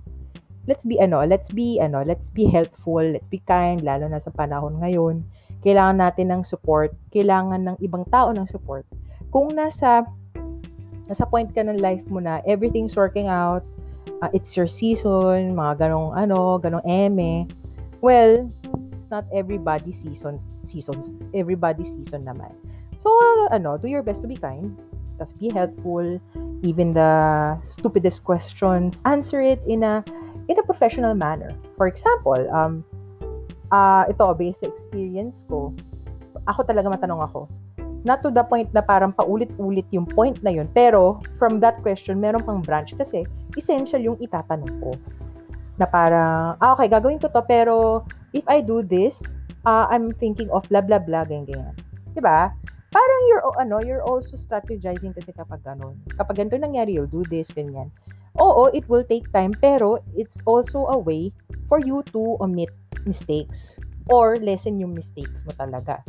Let's 0.67 0.83
be, 0.87 0.99
ano, 0.99 1.23
let's 1.27 1.51
be, 1.51 1.79
ano, 1.79 2.03
let's 2.03 2.31
be 2.31 2.47
helpful, 2.47 3.03
let's 3.03 3.31
be 3.31 3.43
kind, 3.47 3.83
lalo 3.83 4.11
na 4.11 4.19
sa 4.19 4.35
panahon 4.35 4.83
ngayon. 4.83 5.23
Kailangan 5.63 5.99
natin 5.99 6.31
ng 6.31 6.43
support, 6.47 6.95
kailangan 7.11 7.71
ng 7.71 7.77
ibang 7.83 8.07
tao 8.11 8.31
ng 8.35 8.47
support. 8.47 8.87
Kung 9.31 9.55
nasa, 9.55 10.07
nasa 11.07 11.25
point 11.27 11.51
ka 11.51 11.63
ng 11.63 11.79
life 11.79 12.03
mo 12.11 12.23
na 12.23 12.43
everything's 12.47 12.95
working 12.95 13.27
out, 13.31 13.63
uh, 14.23 14.31
it's 14.31 14.55
your 14.55 14.71
season, 14.71 15.55
mga 15.55 15.87
ganong, 15.87 16.15
ano, 16.15 16.59
ganong 16.59 16.87
eme, 16.87 17.47
well, 18.03 18.47
it's 19.07 19.15
not 19.15 19.25
everybody 19.31 19.95
seasons, 19.95 20.51
seasons, 20.67 21.15
everybody 21.31 21.87
season 21.87 22.27
naman. 22.27 22.51
So, 22.99 23.07
ano, 23.55 23.79
do 23.79 23.87
your 23.87 24.03
best 24.03 24.19
to 24.23 24.29
be 24.29 24.35
kind. 24.35 24.75
Tapos 25.15 25.31
be 25.39 25.47
helpful. 25.55 26.19
Even 26.67 26.91
the 26.91 27.55
stupidest 27.63 28.27
questions, 28.27 28.99
answer 29.07 29.39
it 29.39 29.63
in 29.71 29.87
a 29.87 30.03
in 30.51 30.59
a 30.59 30.65
professional 30.67 31.15
manner. 31.15 31.55
For 31.79 31.87
example, 31.87 32.51
um, 32.51 32.83
uh, 33.71 34.11
ito, 34.11 34.27
based 34.35 34.67
sa 34.67 34.75
experience 34.75 35.47
ko, 35.47 35.71
ako 36.51 36.67
talaga 36.67 36.91
matanong 36.91 37.23
ako. 37.23 37.47
Not 38.03 38.27
to 38.27 38.35
the 38.35 38.43
point 38.43 38.75
na 38.75 38.83
parang 38.83 39.15
paulit-ulit 39.15 39.87
yung 39.95 40.07
point 40.07 40.43
na 40.43 40.51
yun. 40.51 40.67
Pero, 40.75 41.23
from 41.39 41.63
that 41.63 41.79
question, 41.87 42.19
meron 42.19 42.43
pang 42.43 42.59
branch 42.59 42.91
kasi 42.99 43.23
essential 43.55 44.03
yung 44.03 44.19
itatanong 44.19 44.75
ko. 44.83 44.99
Na 45.79 45.87
parang, 45.87 46.59
ah, 46.59 46.75
okay, 46.75 46.91
gagawin 46.91 47.23
ko 47.23 47.31
to, 47.31 47.43
pero 47.47 48.03
if 48.37 48.45
I 48.45 48.61
do 48.61 48.85
this, 48.85 49.25
uh, 49.65 49.89
I'm 49.89 50.13
thinking 50.21 50.53
of 50.53 50.69
blah, 50.69 50.85
blah, 50.85 51.01
blah, 51.01 51.25
ganyan, 51.25 51.49
ganyan. 51.49 51.75
Diba? 52.13 52.53
parang 52.97 53.21
you're, 53.29 53.45
ano, 53.61 53.77
you're 53.85 54.01
also 54.01 54.41
strategizing 54.41 55.13
kasi 55.13 55.29
kapag 55.37 55.61
ganun. 55.61 56.01
Kapag 56.17 56.41
ganito 56.41 56.57
nangyari, 56.57 56.97
you'll 56.97 57.11
do 57.11 57.21
this, 57.29 57.53
ganyan. 57.53 57.93
Oo, 58.41 58.73
it 58.73 58.89
will 58.89 59.05
take 59.05 59.29
time, 59.37 59.53
pero 59.53 60.01
it's 60.17 60.41
also 60.49 60.89
a 60.89 60.97
way 60.97 61.29
for 61.69 61.77
you 61.81 62.01
to 62.17 62.41
omit 62.41 62.73
mistakes 63.05 63.77
or 64.09 64.41
lessen 64.41 64.81
yung 64.81 64.97
mistakes 64.97 65.45
mo 65.45 65.53
talaga. 65.57 66.01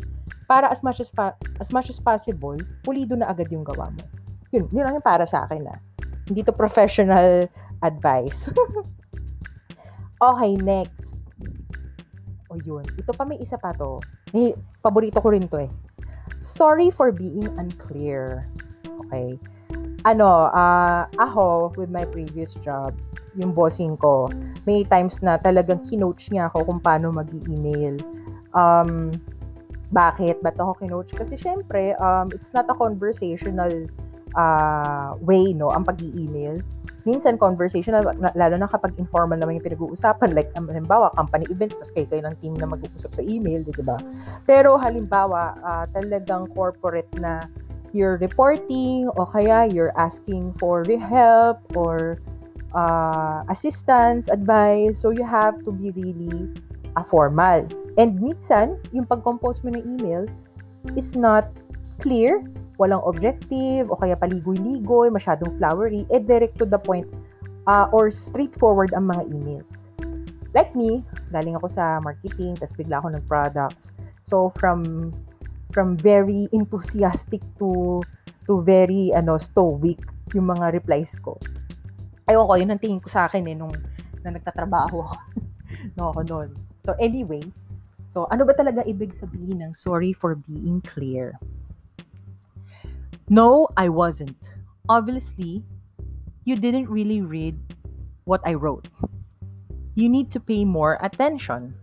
Para 0.48 0.72
as 0.72 0.80
much 0.80 1.00
as 1.00 1.12
pa, 1.12 1.36
as 1.60 1.68
much 1.72 1.92
as 1.92 2.00
possible, 2.00 2.56
pulido 2.84 3.16
na 3.16 3.28
agad 3.28 3.52
yung 3.52 3.64
gawa 3.64 3.92
mo. 3.92 4.02
Yun, 4.48 4.64
yun 4.72 4.88
lang 4.88 4.96
yung 4.96 5.04
para 5.04 5.28
sa 5.28 5.44
akin 5.44 5.68
na. 5.68 5.76
Ah. 5.76 5.80
Hindi 6.24 6.40
to 6.44 6.56
professional 6.56 7.48
advice. 7.88 8.48
okay, 10.28 10.52
next. 10.56 11.07
O 12.48 12.56
yun. 12.60 12.84
Ito 12.96 13.12
pa 13.12 13.28
may 13.28 13.36
isa 13.40 13.60
pa 13.60 13.76
to. 13.76 14.00
May, 14.32 14.56
paborito 14.80 15.20
ko 15.20 15.32
rin 15.32 15.44
to 15.48 15.68
eh. 15.68 15.70
Sorry 16.40 16.88
for 16.92 17.12
being 17.12 17.48
unclear. 17.60 18.48
Okay. 19.06 19.36
Ano, 20.06 20.48
uh, 20.54 21.04
ako, 21.18 21.74
with 21.76 21.90
my 21.92 22.06
previous 22.08 22.54
job, 22.62 22.94
yung 23.34 23.52
bossing 23.52 23.98
ko, 23.98 24.30
may 24.64 24.86
times 24.86 25.20
na 25.20 25.36
talagang 25.36 25.82
kinoach 25.84 26.30
niya 26.30 26.48
ako 26.48 26.70
kung 26.70 26.80
paano 26.80 27.10
mag 27.12 27.28
email 27.50 27.98
Um, 28.56 29.12
bakit? 29.92 30.40
Ba't 30.44 30.56
ako 30.60 30.76
kinoach? 30.80 31.12
Kasi 31.12 31.36
syempre, 31.36 31.96
um, 32.00 32.32
it's 32.32 32.52
not 32.52 32.68
a 32.68 32.76
conversational 32.76 33.88
uh, 34.36 35.16
way, 35.24 35.52
no, 35.52 35.72
ang 35.72 35.84
pag-email 35.84 36.60
minsan 37.08 37.40
conversational, 37.40 38.04
lalo 38.36 38.54
na 38.60 38.68
kapag 38.68 38.92
informal 39.00 39.40
naman 39.40 39.56
yung 39.56 39.72
pinag-uusapan, 39.72 40.36
like, 40.36 40.52
um, 40.60 40.68
halimbawa, 40.68 41.08
company 41.16 41.48
events, 41.48 41.80
tapos 41.80 41.92
kayo 41.96 42.06
kayo 42.12 42.22
ng 42.28 42.36
team 42.44 42.52
na 42.60 42.68
mag-uusap 42.68 43.16
sa 43.16 43.24
email, 43.24 43.64
di 43.64 43.72
ba? 43.80 43.96
Pero 44.44 44.76
halimbawa, 44.76 45.56
uh, 45.64 45.88
talagang 45.96 46.52
corporate 46.52 47.08
na 47.16 47.48
you're 47.96 48.20
reporting 48.20 49.08
o 49.16 49.24
kaya 49.24 49.64
you're 49.64 49.96
asking 49.96 50.52
for 50.60 50.84
help 50.84 51.56
or 51.72 52.20
uh, 52.76 53.40
assistance, 53.48 54.28
advice, 54.28 55.00
so 55.00 55.08
you 55.08 55.24
have 55.24 55.56
to 55.64 55.72
be 55.72 55.88
really 55.96 56.52
uh, 56.92 57.04
formal. 57.08 57.64
And 57.96 58.20
minsan, 58.20 58.76
yung 58.92 59.08
pag-compose 59.08 59.64
mo 59.64 59.72
ng 59.72 59.82
email 59.96 60.28
is 60.94 61.16
not 61.16 61.48
clear 61.98 62.42
walang 62.78 63.02
objective 63.02 63.90
o 63.90 63.98
kaya 63.98 64.14
paligoy-ligoy, 64.14 65.10
masyadong 65.10 65.50
flowery, 65.58 66.06
eh 66.14 66.22
direct 66.22 66.54
to 66.56 66.64
the 66.64 66.78
point 66.78 67.04
uh, 67.66 67.90
or 67.90 68.08
straightforward 68.08 68.94
ang 68.94 69.10
mga 69.10 69.26
emails. 69.34 69.84
Like 70.54 70.72
me, 70.72 71.04
galing 71.34 71.58
ako 71.58 71.68
sa 71.68 72.00
marketing, 72.00 72.56
tapos 72.56 72.72
bigla 72.78 73.02
ako 73.02 73.18
ng 73.18 73.24
products. 73.26 73.92
So 74.24 74.54
from 74.56 75.12
from 75.76 76.00
very 76.00 76.48
enthusiastic 76.56 77.44
to 77.60 78.00
to 78.48 78.64
very 78.64 79.12
ano 79.12 79.36
stoic 79.36 80.00
yung 80.32 80.48
mga 80.48 80.80
replies 80.80 81.18
ko. 81.20 81.36
Ayoko 82.30 82.48
ko, 82.48 82.54
yun 82.56 82.72
ang 82.72 82.80
tingin 82.80 83.02
ko 83.02 83.12
sa 83.12 83.28
akin 83.28 83.44
eh 83.44 83.56
nung 83.58 83.74
na 84.24 84.32
nagtatrabaho 84.32 85.04
ako. 85.04 85.16
no 86.00 86.14
ako 86.14 86.20
noon. 86.24 86.48
So 86.88 86.96
anyway, 86.96 87.44
so 88.08 88.24
ano 88.32 88.48
ba 88.48 88.56
talaga 88.56 88.86
ibig 88.88 89.12
sabihin 89.12 89.60
ng 89.60 89.76
sorry 89.76 90.16
for 90.16 90.40
being 90.48 90.80
clear? 90.80 91.36
No, 93.28 93.68
I 93.76 93.88
wasn't. 93.88 94.36
Obviously, 94.88 95.62
you 96.44 96.56
didn't 96.56 96.88
really 96.88 97.20
read 97.20 97.60
what 98.24 98.40
I 98.44 98.54
wrote. 98.54 98.88
You 99.94 100.08
need 100.08 100.30
to 100.32 100.40
pay 100.40 100.64
more 100.64 100.96
attention. 101.02 101.76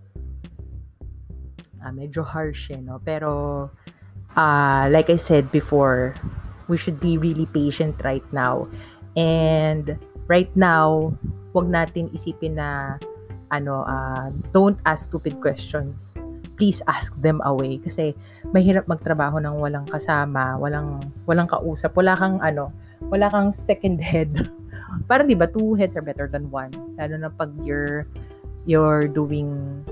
Ah, 1.85 1.93
medyo 1.93 2.25
harsh 2.25 2.73
eh, 2.73 2.81
no? 2.81 2.97
Pero, 2.97 3.69
uh, 4.33 4.89
like 4.89 5.13
I 5.13 5.21
said 5.21 5.51
before, 5.53 6.17
we 6.65 6.81
should 6.81 6.97
be 6.97 7.21
really 7.21 7.45
patient 7.45 7.93
right 8.01 8.25
now. 8.33 8.65
And 9.13 10.01
right 10.25 10.49
now, 10.57 11.13
wag 11.53 11.69
natin 11.69 12.09
isipin 12.09 12.57
na 12.57 12.97
ano, 13.53 13.85
uh, 13.85 14.33
don't 14.49 14.81
ask 14.89 15.13
stupid 15.13 15.37
questions 15.45 16.17
please 16.55 16.79
ask 16.87 17.11
them 17.19 17.43
away 17.43 17.79
kasi 17.83 18.15
mahirap 18.51 18.87
magtrabaho 18.87 19.39
ng 19.39 19.55
walang 19.59 19.87
kasama, 19.91 20.55
walang 20.59 21.03
walang 21.27 21.47
kausap, 21.47 21.91
wala 21.95 22.15
kang 22.15 22.39
ano, 22.39 22.71
wala 23.11 23.27
kang 23.31 23.51
second 23.51 23.99
head. 23.99 24.31
Parang 25.11 25.27
'di 25.27 25.35
ba, 25.35 25.47
two 25.47 25.75
heads 25.75 25.99
are 25.99 26.05
better 26.05 26.27
than 26.31 26.47
one. 26.49 26.71
Lalo 26.95 27.15
na 27.19 27.29
pag 27.31 27.51
you're 27.61 28.07
you're 28.65 29.07
doing 29.11 29.83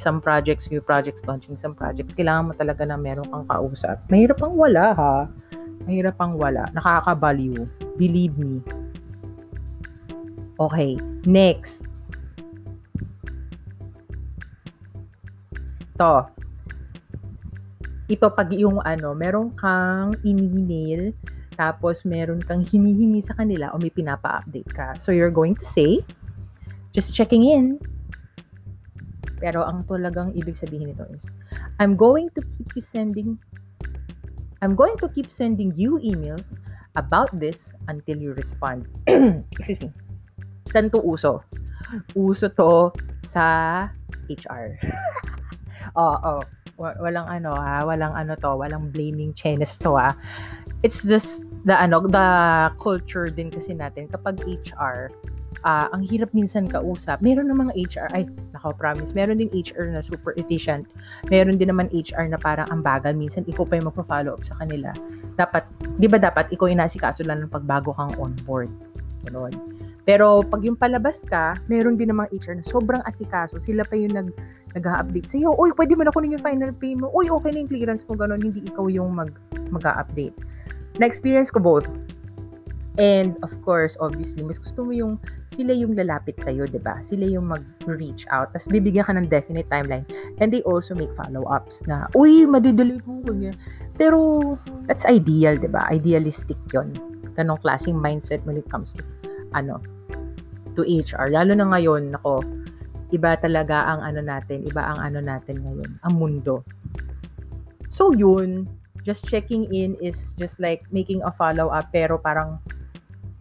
some 0.00 0.20
projects, 0.20 0.70
new 0.72 0.80
projects, 0.80 1.20
launching 1.28 1.60
some 1.60 1.76
projects, 1.76 2.16
kailangan 2.16 2.48
mo 2.48 2.52
talaga 2.56 2.88
na 2.88 2.96
meron 2.96 3.28
kang 3.28 3.44
kausap. 3.44 4.00
Mahirap 4.08 4.40
ang 4.40 4.56
wala 4.56 4.96
ha. 4.96 5.14
Mahirap 5.84 6.16
ang 6.20 6.40
wala. 6.40 6.68
Nakaka-value. 6.72 7.68
Believe 8.00 8.36
me. 8.40 8.64
Okay, 10.56 10.96
next. 11.24 11.89
To. 16.00 16.24
Ito 18.08 18.32
pag 18.32 18.48
yung 18.56 18.80
ano, 18.82 19.12
meron 19.12 19.52
kang 19.54 20.16
in-email, 20.24 21.12
tapos 21.60 22.08
meron 22.08 22.40
kang 22.40 22.64
hinihingi 22.64 23.20
sa 23.20 23.36
kanila 23.36 23.70
o 23.70 23.78
may 23.78 23.92
pinapa-update 23.92 24.70
ka. 24.72 24.96
So 24.96 25.12
you're 25.12 25.30
going 25.30 25.54
to 25.60 25.66
say, 25.68 26.00
just 26.96 27.12
checking 27.12 27.44
in. 27.44 27.76
Pero 29.38 29.62
ang 29.62 29.84
talagang 29.84 30.32
ibig 30.32 30.56
sabihin 30.56 30.90
nito 30.90 31.04
is, 31.12 31.30
I'm 31.76 31.94
going 31.94 32.32
to 32.32 32.40
keep 32.56 32.72
you 32.72 32.82
sending 32.82 33.36
I'm 34.60 34.76
going 34.76 34.96
to 35.00 35.08
keep 35.08 35.32
sending 35.32 35.72
you 35.72 35.96
emails 36.04 36.60
about 36.96 37.32
this 37.32 37.72
until 37.88 38.20
you 38.20 38.36
respond. 38.36 38.84
Excuse 39.56 39.80
me. 39.80 39.88
Saan 40.68 40.92
to 40.92 41.00
uso? 41.00 41.40
Uso 42.12 42.52
to 42.52 42.92
sa 43.24 43.88
HR. 44.28 44.76
Oo. 45.96 46.44
Walang 46.80 47.28
ano 47.28 47.52
ha, 47.52 47.84
walang 47.84 48.16
ano 48.16 48.32
to, 48.40 48.56
walang 48.56 48.88
blaming 48.88 49.36
Chinese 49.36 49.76
to 49.80 50.00
ha. 50.00 50.16
It's 50.80 51.04
just 51.04 51.44
the 51.68 51.76
ano, 51.76 52.00
the 52.08 52.28
culture 52.80 53.28
din 53.28 53.52
kasi 53.52 53.76
natin 53.76 54.08
kapag 54.08 54.40
HR, 54.48 55.12
uh, 55.64 55.68
ah, 55.68 55.86
ang 55.92 56.02
hirap 56.06 56.32
minsan 56.32 56.64
kausap. 56.64 57.20
Meron 57.20 57.52
ng 57.52 57.58
mga 57.68 57.72
HR, 57.76 58.08
ay, 58.16 58.24
nako 58.56 58.72
promise, 58.76 59.12
meron 59.12 59.40
din 59.42 59.52
HR 59.52 59.92
na 59.92 60.00
super 60.00 60.32
efficient. 60.40 60.88
Meron 61.28 61.60
din 61.60 61.68
naman 61.68 61.92
HR 61.92 62.32
na 62.32 62.40
parang 62.40 62.68
ang 62.72 62.80
bagal. 62.80 63.12
Minsan, 63.12 63.44
ikaw 63.44 63.68
pa 63.68 63.76
yung 63.76 63.92
magpa-follow 63.92 64.32
up 64.40 64.44
sa 64.46 64.56
kanila. 64.56 64.94
Dapat, 65.36 65.68
di 66.00 66.08
ba 66.08 66.16
dapat, 66.16 66.48
ikaw 66.52 66.68
inasikaso 66.70 67.24
lang 67.28 67.44
ng 67.44 67.52
pagbago 67.52 67.92
kang 67.92 68.12
on 68.16 68.32
board. 68.48 68.72
Ganun. 69.28 69.52
Pero 70.10 70.42
pag 70.42 70.66
yung 70.66 70.74
palabas 70.74 71.22
ka, 71.22 71.54
meron 71.70 71.94
din 71.94 72.10
namang 72.10 72.26
HR 72.34 72.58
na 72.58 72.66
sobrang 72.66 72.98
asikaso. 73.06 73.62
Sila 73.62 73.86
pa 73.86 73.94
yung 73.94 74.18
nag 74.18 74.28
nag-update 74.74 75.30
sa 75.30 75.38
iyo. 75.38 75.54
Uy, 75.54 75.70
pwede 75.78 75.94
mo 75.94 76.02
na 76.02 76.10
kunin 76.10 76.34
yung 76.34 76.42
final 76.42 76.74
pay 76.74 76.98
mo. 76.98 77.14
Uy, 77.14 77.30
okay 77.30 77.54
na 77.54 77.62
yung 77.62 77.70
clearance 77.70 78.02
mo, 78.10 78.18
ganun. 78.18 78.42
Hindi 78.42 78.66
ikaw 78.66 78.90
yung 78.90 79.14
mag, 79.14 79.30
mag-update. 79.70 80.34
Na-experience 80.98 81.54
ko 81.54 81.62
both. 81.62 81.86
And 82.98 83.38
of 83.46 83.54
course, 83.62 83.94
obviously, 84.02 84.42
mas 84.42 84.58
gusto 84.58 84.82
mo 84.82 84.90
yung 84.90 85.14
sila 85.54 85.70
yung 85.70 85.94
lalapit 85.94 86.42
sa 86.42 86.50
iyo, 86.50 86.66
'di 86.66 86.82
ba? 86.82 86.98
Sila 87.06 87.22
yung 87.30 87.46
mag-reach 87.46 88.26
out, 88.34 88.50
tapos 88.50 88.66
bibigyan 88.66 89.06
ka 89.06 89.14
ng 89.14 89.30
definite 89.30 89.70
timeline. 89.70 90.02
And 90.42 90.50
they 90.50 90.66
also 90.66 90.98
make 90.98 91.14
follow-ups 91.14 91.86
na, 91.86 92.10
uy, 92.18 92.50
madidelete 92.50 93.06
mo 93.06 93.22
ko 93.22 93.30
niya. 93.30 93.54
Pero 93.94 94.18
That's 94.90 95.06
ideal, 95.06 95.54
di 95.54 95.70
ba? 95.70 95.86
Idealistic 95.86 96.58
yon 96.74 96.98
Ganong 97.38 97.62
klaseng 97.62 97.94
mindset 97.94 98.42
when 98.42 98.58
it 98.58 98.66
comes 98.66 98.90
to, 98.98 99.06
ano, 99.54 99.78
to 100.74 100.82
HR. 100.86 101.30
Lalo 101.32 101.56
na 101.56 101.70
ngayon, 101.70 102.14
nako, 102.14 102.42
iba 103.10 103.34
talaga 103.38 103.90
ang 103.90 104.00
ano 104.06 104.20
natin, 104.22 104.62
iba 104.66 104.82
ang 104.86 104.98
ano 105.02 105.18
natin 105.18 105.62
ngayon, 105.62 105.90
ang 106.06 106.14
mundo. 106.14 106.62
So 107.90 108.14
yun, 108.14 108.70
just 109.02 109.26
checking 109.26 109.66
in 109.74 109.98
is 109.98 110.36
just 110.38 110.62
like 110.62 110.86
making 110.94 111.24
a 111.26 111.32
follow-up 111.34 111.90
pero 111.90 112.20
parang 112.20 112.62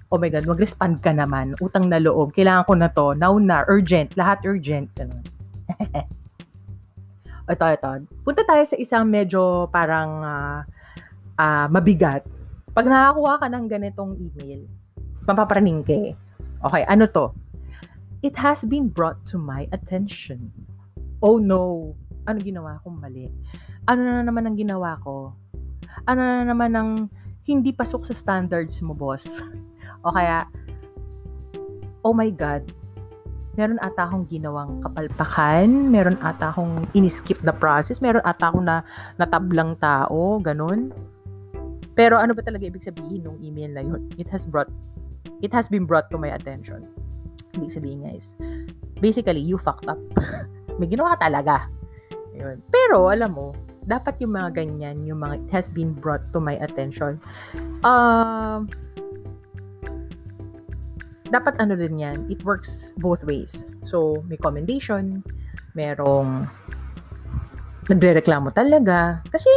oh 0.10 0.18
my 0.18 0.30
God, 0.30 0.50
mag-respond 0.50 1.06
ka 1.06 1.14
naman. 1.14 1.54
Utang 1.62 1.86
na 1.86 2.02
loob. 2.02 2.34
Kailangan 2.34 2.66
ko 2.66 2.74
na 2.74 2.90
to. 2.90 3.14
Now 3.14 3.38
na. 3.38 3.62
Urgent. 3.70 4.18
Lahat 4.18 4.42
urgent. 4.42 4.90
Ganun. 4.98 5.22
ito, 7.54 7.66
ito. 7.70 7.90
Punta 8.26 8.42
tayo 8.42 8.64
sa 8.66 8.74
isang 8.82 9.06
medyo 9.06 9.70
parang 9.70 10.12
uh, 10.26 10.60
uh, 11.38 11.68
mabigat. 11.70 12.26
Pag 12.74 12.90
nakakuha 12.90 13.38
ka 13.38 13.48
ng 13.54 13.66
ganitong 13.70 14.18
email, 14.18 14.66
papapraning 15.30 15.86
ka 15.86 15.94
Okay, 16.60 16.84
ano 16.92 17.08
to? 17.08 17.32
It 18.20 18.36
has 18.36 18.68
been 18.68 18.92
brought 18.92 19.24
to 19.32 19.40
my 19.40 19.72
attention. 19.72 20.52
Oh 21.24 21.40
no. 21.40 21.96
Ano 22.28 22.44
ginawa 22.44 22.84
kong 22.84 23.00
mali? 23.00 23.32
Ano 23.88 24.04
na 24.04 24.24
naman 24.28 24.44
ang 24.44 24.60
ginawa 24.60 25.00
ko? 25.00 25.32
Ano 26.04 26.20
na 26.20 26.44
naman 26.44 26.76
ang 26.76 26.90
hindi 27.48 27.72
pasok 27.72 28.04
sa 28.04 28.14
standards 28.14 28.84
mo, 28.84 28.92
boss? 28.92 29.26
O 30.08 30.16
kaya, 30.16 30.48
oh 32.08 32.16
my 32.16 32.32
God, 32.32 32.64
meron 33.60 33.76
ata 33.84 34.08
akong 34.08 34.32
ginawang 34.32 34.80
kapalpakan, 34.80 35.68
meron 35.92 36.16
ata 36.24 36.56
akong 36.56 36.88
iniskip 36.96 37.44
na 37.44 37.52
process, 37.52 38.00
meron 38.00 38.24
ata 38.24 38.48
akong 38.48 38.64
na, 38.64 38.80
natablang 39.20 39.76
tao, 39.84 40.40
ganun. 40.40 40.96
Pero 42.00 42.16
ano 42.16 42.32
ba 42.32 42.40
talaga 42.40 42.64
ibig 42.64 42.88
sabihin 42.88 43.28
ng 43.28 43.44
email 43.44 43.72
na 43.76 43.84
yun? 43.84 44.08
It 44.16 44.32
has 44.32 44.48
brought, 44.48 44.72
it 45.42 45.52
has 45.54 45.68
been 45.68 45.86
brought 45.86 46.12
to 46.12 46.18
my 46.18 46.36
attention. 46.36 46.88
Ibig 47.56 47.72
sabihin 47.74 48.06
niya 48.06 48.12
is, 48.20 48.36
basically, 49.02 49.42
you 49.42 49.58
fucked 49.58 49.88
up. 49.90 50.00
May 50.80 50.88
ginawa 50.88 51.20
talaga. 51.20 51.68
Yun. 52.36 52.64
Pero, 52.72 53.12
alam 53.12 53.36
mo, 53.36 53.52
dapat 53.90 54.22
yung 54.22 54.38
mga 54.38 54.56
ganyan, 54.56 55.04
yung 55.04 55.26
mga, 55.26 55.44
it 55.44 55.50
has 55.52 55.68
been 55.68 55.92
brought 55.98 56.24
to 56.32 56.40
my 56.40 56.56
attention. 56.62 57.18
Um, 57.82 58.70
dapat 61.30 61.58
ano 61.62 61.78
din 61.78 61.98
yan, 61.98 62.30
it 62.30 62.42
works 62.46 62.94
both 63.02 63.22
ways. 63.26 63.66
So, 63.82 64.22
may 64.30 64.38
commendation, 64.38 65.26
merong 65.74 66.46
nagre-reklamo 67.90 68.54
talaga. 68.54 69.26
Kasi, 69.34 69.50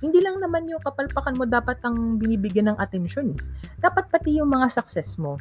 hindi 0.00 0.20
lang 0.24 0.40
naman 0.40 0.68
yung 0.68 0.80
kapalpakan 0.82 1.36
mo 1.36 1.44
dapat 1.44 1.76
ang 1.84 2.16
binibigyan 2.16 2.72
ng 2.72 2.78
atensyon. 2.80 3.36
Dapat 3.84 4.08
pati 4.08 4.40
yung 4.40 4.52
mga 4.52 4.72
success 4.72 5.20
mo. 5.20 5.36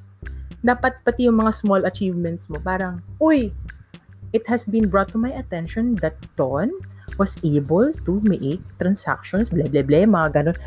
Dapat 0.64 1.00
pati 1.08 1.32
yung 1.32 1.40
mga 1.40 1.56
small 1.56 1.88
achievements 1.88 2.52
mo. 2.52 2.60
Parang, 2.60 3.00
uy, 3.24 3.56
it 4.36 4.44
has 4.46 4.68
been 4.68 4.92
brought 4.92 5.08
to 5.12 5.20
my 5.20 5.32
attention 5.32 5.96
that 6.04 6.20
Don 6.36 6.70
was 7.16 7.40
able 7.42 7.92
to 8.04 8.20
make 8.24 8.60
transactions, 8.80 9.48
blah, 9.48 9.68
blah, 9.72 9.84
blah, 9.84 10.04
mga 10.04 10.28
ganun. 10.36 10.58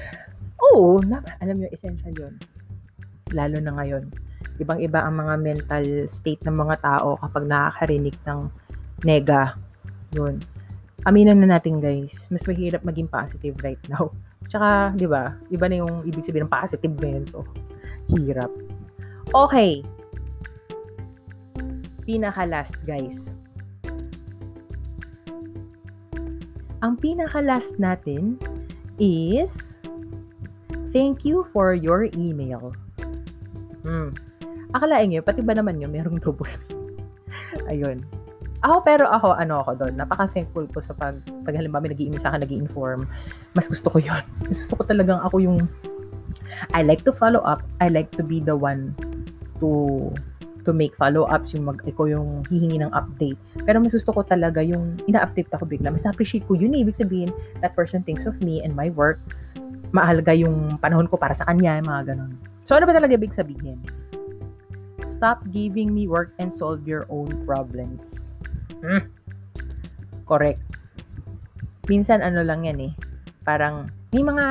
Oo, 0.72 0.98
oh, 0.98 1.20
alam 1.44 1.54
nyo, 1.60 1.68
essential 1.68 2.12
yun. 2.16 2.34
Lalo 3.36 3.60
na 3.60 3.76
ngayon 3.76 4.08
ibang-iba 4.60 5.02
ang 5.02 5.18
mga 5.18 5.34
mental 5.40 5.84
state 6.10 6.42
ng 6.44 6.54
mga 6.54 6.76
tao 6.82 7.16
kapag 7.18 7.44
nakakarinig 7.48 8.16
ng 8.26 8.40
nega. 9.06 9.56
Yun. 10.12 10.38
Aminan 11.02 11.42
na 11.42 11.58
natin 11.58 11.82
guys, 11.82 12.26
mas 12.30 12.46
mahirap 12.46 12.86
maging 12.86 13.10
positive 13.10 13.58
right 13.66 13.80
now. 13.90 14.14
Tsaka, 14.46 14.94
di 14.94 15.06
ba, 15.06 15.34
iba 15.50 15.66
na 15.66 15.82
yung 15.82 16.06
ibig 16.06 16.22
sabihin 16.22 16.46
ng 16.46 16.52
positive 16.52 16.94
ngayon. 16.98 17.24
So, 17.26 17.42
hirap. 18.14 18.50
Okay. 19.34 19.82
Pinaka-last 22.06 22.78
guys. 22.86 23.34
Ang 26.82 26.98
pinaka-last 26.98 27.78
natin 27.78 28.38
is 28.98 29.78
thank 30.90 31.22
you 31.22 31.46
for 31.54 31.74
your 31.74 32.10
email. 32.14 32.74
Hmm 33.86 34.10
akalain 34.72 35.12
nyo, 35.12 35.20
pati 35.20 35.44
ba 35.44 35.54
naman 35.54 35.78
nyo, 35.78 35.88
merong 35.88 36.18
double. 36.18 36.48
Ayun. 37.70 38.02
Ako, 38.62 38.86
pero 38.86 39.10
ako, 39.10 39.34
ano 39.34 39.58
ako 39.66 39.74
doon, 39.74 39.98
napaka-thankful 39.98 40.70
ko 40.70 40.78
sa 40.78 40.94
pag, 40.94 41.18
pag 41.42 41.58
halimbawa 41.58 41.82
may 41.82 41.98
nag 41.98 42.22
sa 42.22 42.30
akin, 42.30 42.46
nag 42.46 42.54
inform 42.54 43.10
mas 43.58 43.66
gusto 43.66 43.90
ko 43.90 43.98
yon 43.98 44.22
Mas 44.48 44.62
gusto 44.62 44.78
ko 44.78 44.82
talagang 44.86 45.18
ako 45.18 45.42
yung, 45.42 45.58
I 46.70 46.86
like 46.86 47.02
to 47.02 47.10
follow 47.10 47.42
up, 47.42 47.66
I 47.82 47.90
like 47.90 48.14
to 48.14 48.22
be 48.22 48.38
the 48.38 48.54
one 48.54 48.94
to 49.58 50.10
to 50.62 50.70
make 50.70 50.94
follow-ups, 50.94 51.54
yung 51.54 51.66
mag, 51.66 51.82
ikaw 51.82 52.06
yung 52.06 52.46
hihingi 52.46 52.78
ng 52.78 52.92
update. 52.94 53.38
Pero 53.66 53.82
mas 53.82 53.98
gusto 53.98 54.14
ko 54.14 54.22
talaga 54.22 54.62
yung 54.62 54.94
ina-update 55.10 55.50
ako 55.50 55.66
bigla. 55.66 55.90
Mas 55.90 56.06
na-appreciate 56.06 56.46
ko 56.46 56.54
yun. 56.54 56.74
Eh. 56.78 56.86
Ibig 56.86 56.94
sabihin, 56.94 57.34
that 57.58 57.74
person 57.74 58.06
thinks 58.06 58.30
of 58.30 58.38
me 58.38 58.62
and 58.62 58.70
my 58.78 58.86
work. 58.94 59.18
Mahalaga 59.90 60.32
yung 60.32 60.78
panahon 60.78 61.10
ko 61.10 61.18
para 61.18 61.34
sa 61.34 61.44
kanya, 61.50 61.82
mga 61.82 62.14
ganun. 62.14 62.38
So, 62.64 62.78
ano 62.78 62.86
ba 62.86 62.94
talaga 62.94 63.18
ibig 63.18 63.34
sabihin? 63.34 63.82
Stop 65.10 65.42
giving 65.50 65.90
me 65.90 66.06
work 66.06 66.30
and 66.38 66.46
solve 66.46 66.86
your 66.86 67.10
own 67.10 67.28
problems. 67.42 68.31
Hmm. 68.82 69.06
Correct. 70.26 70.60
Minsan 71.86 72.20
ano 72.22 72.42
lang 72.42 72.66
yan 72.66 72.78
eh. 72.90 72.92
Parang 73.42 73.90
may 74.12 74.20
mga 74.22 74.46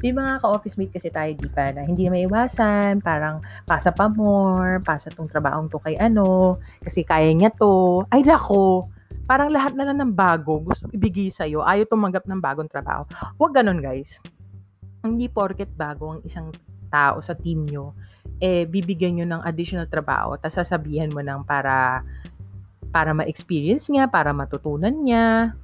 may 0.00 0.12
mga 0.14 0.38
ka-office 0.38 0.78
mate 0.78 0.94
kasi 0.94 1.10
tayo 1.10 1.34
di 1.34 1.50
pa 1.50 1.74
na 1.74 1.82
hindi 1.82 2.06
na 2.06 2.14
maiwasan, 2.14 3.02
parang 3.02 3.42
pasa 3.66 3.90
pa 3.90 4.06
more, 4.06 4.78
pasa 4.86 5.10
tong 5.10 5.26
trabahong 5.26 5.66
to 5.66 5.82
kay 5.82 5.98
ano, 5.98 6.56
kasi 6.78 7.02
kaya 7.02 7.34
niya 7.34 7.50
to. 7.50 8.06
Ay 8.08 8.22
nako, 8.22 8.86
parang 9.26 9.50
lahat 9.50 9.74
na 9.74 9.86
lang 9.86 9.98
ng 10.02 10.14
bago 10.14 10.62
gusto 10.62 10.86
ibigay 10.94 11.30
sa 11.30 11.46
iyo. 11.46 11.62
Ayaw 11.62 11.86
tumanggap 11.90 12.26
ng 12.26 12.38
bagong 12.42 12.70
trabaho. 12.70 13.06
Huwag 13.38 13.54
ganun, 13.54 13.78
guys. 13.78 14.18
Hindi 15.06 15.30
porket 15.30 15.70
bago 15.74 16.18
ang 16.18 16.20
isang 16.26 16.50
tao 16.90 17.22
sa 17.22 17.38
team 17.38 17.62
nyo, 17.62 17.94
eh, 18.42 18.66
bibigyan 18.66 19.22
nyo 19.22 19.26
ng 19.30 19.42
additional 19.46 19.86
trabaho, 19.86 20.34
tapos 20.34 20.58
sasabihan 20.58 21.14
mo 21.14 21.22
ng 21.22 21.46
para, 21.46 22.02
para 22.90 23.14
ma-experience 23.14 23.88
niya, 23.90 24.10
para 24.10 24.34
matutunan 24.34 24.92
niya. 24.92 25.54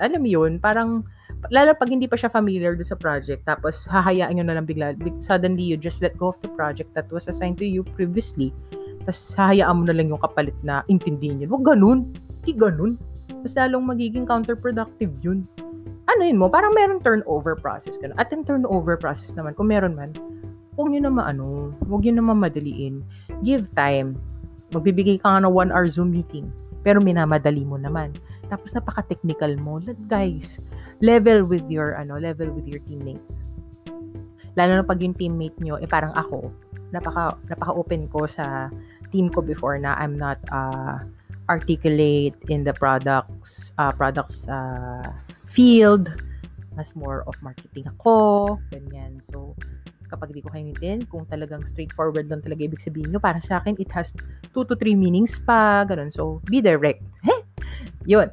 Alam 0.00 0.20
mo 0.24 0.28
yun, 0.28 0.52
parang, 0.56 1.04
lalo 1.52 1.76
pag 1.76 1.92
hindi 1.92 2.08
pa 2.08 2.16
siya 2.16 2.32
familiar 2.32 2.76
do 2.76 2.84
sa 2.84 2.96
project, 2.96 3.44
tapos 3.44 3.84
hahayaan 3.88 4.40
nyo 4.40 4.44
na 4.48 4.56
lang 4.56 4.66
bigla, 4.68 4.96
suddenly 5.20 5.64
you 5.64 5.76
just 5.76 6.00
let 6.00 6.16
go 6.16 6.32
of 6.32 6.40
the 6.40 6.50
project 6.56 6.88
that 6.96 7.08
was 7.12 7.28
assigned 7.28 7.60
to 7.60 7.68
you 7.68 7.84
previously, 7.96 8.52
tapos 9.04 9.32
hahayaan 9.36 9.76
mo 9.80 9.84
na 9.88 9.96
lang 9.96 10.12
yung 10.12 10.20
kapalit 10.20 10.56
na 10.60 10.84
intindihin 10.92 11.40
yun. 11.40 11.48
Huwag 11.48 11.64
ganun. 11.64 12.12
Hindi 12.44 12.52
ganun. 12.56 12.92
Mas 13.40 13.56
lalong 13.56 13.88
magiging 13.88 14.28
counterproductive 14.28 15.12
yun. 15.24 15.48
Ano 16.10 16.20
yun 16.26 16.36
mo? 16.36 16.52
Parang 16.52 16.76
meron 16.76 17.00
turnover 17.00 17.56
process. 17.56 17.96
Ganun. 17.96 18.18
At 18.20 18.28
yung 18.28 18.44
turnover 18.44 19.00
process 19.00 19.32
naman, 19.32 19.56
kung 19.56 19.72
meron 19.72 19.96
man, 19.96 20.12
huwag 20.76 20.92
nyo 20.92 21.08
naman 21.08 21.24
ano, 21.36 21.72
huwag 21.88 22.04
nyo 22.04 22.20
naman 22.20 22.44
madaliin. 22.44 23.00
Give 23.40 23.64
time. 23.72 24.20
Magbibigay 24.76 25.18
ka 25.24 25.32
nga 25.32 25.48
ng 25.48 25.52
one 25.52 25.72
hour 25.72 25.88
Zoom 25.88 26.12
meeting. 26.12 26.52
Pero 26.80 26.98
minamadali 27.00 27.64
mo 27.64 27.76
naman. 27.76 28.16
Tapos 28.48 28.72
napaka-technical 28.72 29.56
mo. 29.60 29.78
Guys, 30.08 30.58
level 31.04 31.44
with 31.44 31.64
your, 31.68 31.96
ano, 31.96 32.16
level 32.16 32.48
with 32.52 32.66
your 32.66 32.80
teammates. 32.88 33.44
Lalo 34.58 34.80
na 34.80 34.84
pag 34.84 34.98
yung 34.98 35.14
teammate 35.14 35.56
nyo, 35.62 35.78
eh 35.78 35.86
parang 35.86 36.10
ako, 36.18 36.50
napaka, 36.90 37.38
napaka-open 37.46 38.10
ko 38.10 38.26
sa 38.26 38.68
team 39.14 39.30
ko 39.30 39.42
before 39.42 39.78
na 39.78 39.94
I'm 39.98 40.14
not 40.14 40.38
uh, 40.50 40.98
articulate 41.46 42.34
in 42.50 42.66
the 42.66 42.74
products, 42.74 43.70
uh, 43.78 43.94
products 43.94 44.46
uh, 44.50 45.14
field. 45.46 46.10
Mas 46.78 46.94
more 46.94 47.26
of 47.26 47.34
marketing 47.42 47.90
ako, 47.98 48.58
ganyan. 48.70 49.18
So, 49.18 49.58
kapag 50.10 50.34
di 50.34 50.42
ko 50.42 50.50
kayo 50.50 50.66
maintindihan, 50.66 51.06
kung 51.06 51.24
talagang 51.30 51.62
straightforward 51.62 52.26
lang 52.26 52.42
talaga 52.42 52.66
ibig 52.66 52.82
sabihin 52.82 53.14
nyo, 53.14 53.22
para 53.22 53.38
sa 53.38 53.62
akin, 53.62 53.78
it 53.78 53.88
has 53.94 54.10
2 54.52 54.66
to 54.66 54.74
3 54.74 54.98
meanings 54.98 55.38
pa, 55.38 55.86
ganun. 55.86 56.10
So, 56.10 56.42
be 56.50 56.58
direct. 56.58 57.00
Yun. 58.10 58.28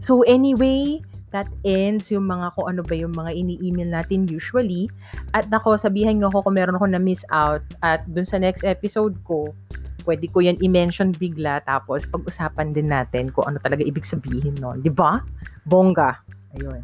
So, 0.00 0.24
anyway, 0.24 1.04
that 1.30 1.46
ends 1.62 2.10
yung 2.10 2.26
mga 2.26 2.56
kung 2.56 2.66
ano 2.72 2.82
ba 2.82 2.94
yung 2.96 3.14
mga 3.14 3.30
ini-email 3.36 3.90
natin 3.92 4.26
usually. 4.26 4.90
At 5.36 5.46
nako, 5.52 5.78
sabihan 5.78 6.18
nyo 6.18 6.32
ako 6.32 6.50
kung 6.50 6.56
meron 6.58 6.80
ako 6.80 6.90
na-miss 6.90 7.22
out. 7.30 7.62
At 7.84 8.02
dun 8.10 8.26
sa 8.26 8.40
next 8.40 8.66
episode 8.66 9.14
ko, 9.22 9.54
pwede 10.08 10.26
ko 10.32 10.40
yan 10.40 10.56
i-mention 10.64 11.12
bigla 11.12 11.60
tapos 11.68 12.08
pag-usapan 12.08 12.72
din 12.72 12.88
natin 12.88 13.28
kung 13.30 13.46
ano 13.46 13.60
talaga 13.60 13.84
ibig 13.84 14.02
sabihin 14.02 14.56
nun. 14.58 14.80
Ba? 14.96 15.20
Bongga. 15.68 16.18
Ayun. 16.58 16.80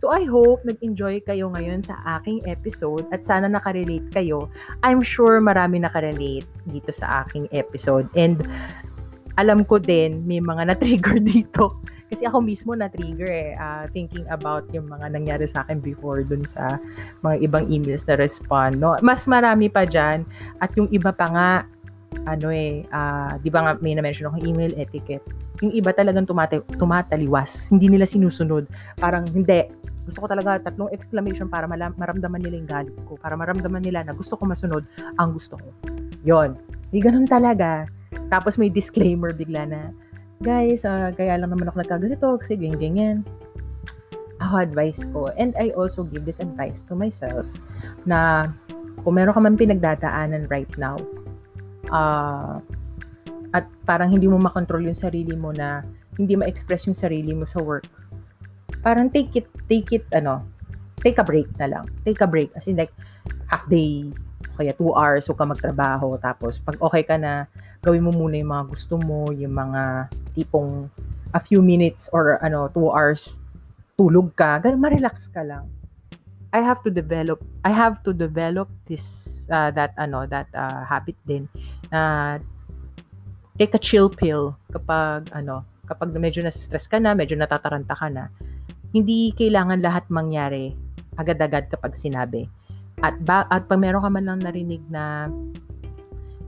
So 0.00 0.08
I 0.08 0.24
hope 0.24 0.64
nag-enjoy 0.64 1.28
kayo 1.28 1.52
ngayon 1.52 1.84
sa 1.84 2.00
aking 2.16 2.40
episode 2.48 3.04
at 3.12 3.28
sana 3.28 3.52
nakarelate 3.52 4.08
kayo. 4.08 4.48
I'm 4.80 5.04
sure 5.04 5.36
marami 5.44 5.76
nakarelate 5.76 6.48
dito 6.64 6.88
sa 6.88 7.28
aking 7.28 7.52
episode 7.52 8.08
and 8.16 8.40
alam 9.36 9.60
ko 9.68 9.76
din 9.76 10.24
may 10.24 10.40
mga 10.40 10.72
na-trigger 10.72 11.20
dito 11.36 11.76
Kasi 12.10 12.26
ako 12.26 12.42
mismo 12.42 12.74
na-trigger 12.74 13.30
eh, 13.30 13.54
uh, 13.54 13.86
thinking 13.94 14.26
about 14.34 14.66
yung 14.74 14.90
mga 14.90 15.14
nangyari 15.14 15.46
sa 15.46 15.62
akin 15.62 15.78
before 15.78 16.26
dun 16.26 16.42
sa 16.42 16.74
mga 17.22 17.46
ibang 17.46 17.70
emails 17.70 18.02
na 18.10 18.18
respond. 18.18 18.82
No? 18.82 18.98
Mas 18.98 19.30
marami 19.30 19.70
pa 19.70 19.86
dyan. 19.86 20.26
At 20.58 20.74
yung 20.74 20.90
iba 20.90 21.14
pa 21.14 21.30
nga, 21.30 21.50
ano 22.26 22.50
eh, 22.50 22.82
uh, 22.90 23.38
di 23.38 23.46
ba 23.46 23.62
nga 23.62 23.72
may 23.78 23.94
na-mention 23.94 24.26
akong 24.26 24.42
email 24.42 24.74
etiquette. 24.74 25.22
Yung 25.62 25.70
iba 25.70 25.94
talagang 25.94 26.26
tumata- 26.26 26.66
tumataliwas. 26.74 27.70
Hindi 27.70 27.94
nila 27.94 28.10
sinusunod. 28.10 28.66
Parang, 28.98 29.22
hindi, 29.30 29.70
gusto 30.10 30.26
ko 30.26 30.28
talaga 30.28 30.58
tatlong 30.66 30.90
exclamation 30.90 31.46
para 31.46 31.70
malam- 31.70 31.94
maramdaman 31.94 32.42
nila 32.42 32.58
yung 32.58 32.70
galit 32.70 32.96
ko. 33.06 33.14
Para 33.16 33.38
maramdaman 33.38 33.80
nila 33.80 34.02
na 34.02 34.12
gusto 34.12 34.34
ko 34.34 34.42
masunod 34.42 34.82
ang 35.22 35.30
gusto 35.30 35.54
ko. 35.54 35.68
Yon. 36.26 36.58
May 36.90 37.00
ganun 37.00 37.30
talaga. 37.30 37.86
Tapos 38.28 38.58
may 38.58 38.66
disclaimer 38.66 39.30
bigla 39.30 39.70
na, 39.70 39.80
guys, 40.42 40.82
uh, 40.82 41.14
kaya 41.14 41.38
lang 41.38 41.54
naman 41.54 41.70
ako 41.70 41.86
nagkaganito 41.86 42.26
kasi 42.42 42.58
ganyan, 42.58 42.80
ganyan. 42.80 43.16
Ako 44.42 44.66
advice 44.66 45.04
ko, 45.12 45.30
and 45.36 45.54
I 45.60 45.70
also 45.76 46.02
give 46.02 46.24
this 46.24 46.40
advice 46.40 46.82
to 46.88 46.96
myself, 46.96 47.44
na 48.08 48.50
kung 49.04 49.20
meron 49.20 49.36
ka 49.36 49.40
man 49.40 49.54
pinagdadaanan 49.54 50.48
right 50.48 50.70
now, 50.80 50.96
uh, 51.92 52.58
at 53.52 53.68
parang 53.84 54.10
hindi 54.10 54.26
mo 54.26 54.40
makontrol 54.40 54.80
yung 54.80 54.96
sarili 54.96 55.36
mo 55.36 55.52
na 55.52 55.84
hindi 56.16 56.40
ma-express 56.40 56.88
yung 56.88 56.96
sarili 56.96 57.36
mo 57.36 57.44
sa 57.44 57.60
work, 57.60 57.86
parang 58.82 59.10
take 59.10 59.34
it, 59.34 59.46
take 59.66 59.90
it, 59.90 60.06
ano, 60.14 60.46
take 61.02 61.18
a 61.18 61.26
break 61.26 61.48
na 61.58 61.66
lang. 61.66 61.84
Take 62.04 62.20
a 62.20 62.28
break. 62.28 62.52
As 62.54 62.66
in 62.66 62.76
like, 62.76 62.92
half 63.50 63.66
day, 63.68 64.06
kaya 64.56 64.72
two 64.76 64.92
hours, 64.92 65.26
so 65.26 65.34
ka 65.34 65.44
magtrabaho. 65.44 66.20
Tapos, 66.20 66.60
pag 66.62 66.76
okay 66.80 67.02
ka 67.02 67.16
na, 67.16 67.48
gawin 67.80 68.04
mo 68.04 68.12
muna 68.12 68.36
yung 68.36 68.52
mga 68.52 68.64
gusto 68.68 68.94
mo, 69.00 69.32
yung 69.32 69.56
mga 69.56 70.12
tipong 70.36 70.86
a 71.32 71.40
few 71.40 71.64
minutes 71.64 72.12
or 72.12 72.36
ano, 72.44 72.68
two 72.70 72.92
hours, 72.92 73.40
tulog 73.96 74.32
ka, 74.36 74.60
ganun, 74.60 74.80
ma-relax 74.80 75.28
ka 75.32 75.40
lang. 75.44 75.68
I 76.50 76.60
have 76.60 76.82
to 76.82 76.90
develop, 76.90 77.38
I 77.62 77.70
have 77.70 78.02
to 78.02 78.10
develop 78.12 78.66
this, 78.90 79.46
uh, 79.54 79.70
that, 79.72 79.94
ano, 79.96 80.26
that 80.26 80.50
uh, 80.52 80.82
habit 80.82 81.14
din, 81.24 81.46
na 81.94 81.98
uh, 81.98 82.32
take 83.56 83.74
a 83.76 83.80
chill 83.80 84.10
pill 84.10 84.56
kapag, 84.72 85.30
ano, 85.32 85.62
kapag 85.86 86.10
medyo 86.16 86.42
na-stress 86.42 86.90
ka 86.90 86.98
na, 86.98 87.14
medyo 87.14 87.38
natataranta 87.38 87.94
ka 87.94 88.08
na, 88.10 88.28
hindi 88.90 89.30
kailangan 89.38 89.82
lahat 89.82 90.04
mangyari 90.10 90.74
agad-agad 91.18 91.70
kapag 91.70 91.94
sinabi. 91.94 92.46
At, 93.00 93.16
ba, 93.24 93.48
at 93.48 93.64
pag 93.70 93.80
meron 93.80 94.04
ka 94.04 94.10
man 94.12 94.28
lang 94.28 94.40
narinig 94.44 94.82
na 94.92 95.32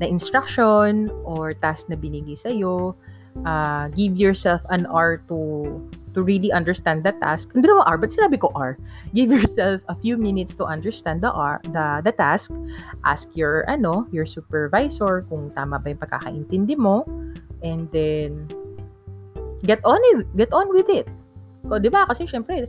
na 0.00 0.06
instruction 0.08 1.12
or 1.22 1.54
task 1.54 1.86
na 1.86 1.94
binigay 1.94 2.34
sa 2.34 2.50
iyo, 2.50 2.96
uh, 3.46 3.86
give 3.94 4.18
yourself 4.18 4.60
an 4.74 4.88
hour 4.90 5.22
to 5.30 5.78
to 6.12 6.20
really 6.20 6.52
understand 6.52 7.04
the 7.04 7.12
task. 7.24 7.48
Hindi 7.56 7.68
naman 7.68 7.88
R, 7.88 7.96
but 7.96 8.12
sinabi 8.12 8.36
ko 8.36 8.52
R. 8.52 8.76
Give 9.16 9.32
yourself 9.32 9.80
a 9.88 9.96
few 9.96 10.20
minutes 10.20 10.52
to 10.60 10.68
understand 10.68 11.24
the 11.24 11.32
R, 11.32 11.60
the, 11.72 12.04
the 12.04 12.12
task. 12.12 12.52
Ask 13.04 13.32
your, 13.32 13.64
ano, 13.64 14.04
your 14.12 14.28
supervisor 14.28 15.24
kung 15.32 15.48
tama 15.56 15.80
ba 15.80 15.88
yung 15.88 16.02
pagkakaintindi 16.04 16.76
mo. 16.76 17.08
And 17.64 17.88
then, 17.96 18.44
get 19.64 19.80
on 19.88 20.04
it, 20.12 20.28
get 20.36 20.52
on 20.52 20.68
with 20.68 20.92
it. 20.92 21.08
Ko, 21.66 21.78
'di 21.78 21.90
ba? 21.90 22.06
Kasi 22.06 22.26
syempre 22.26 22.68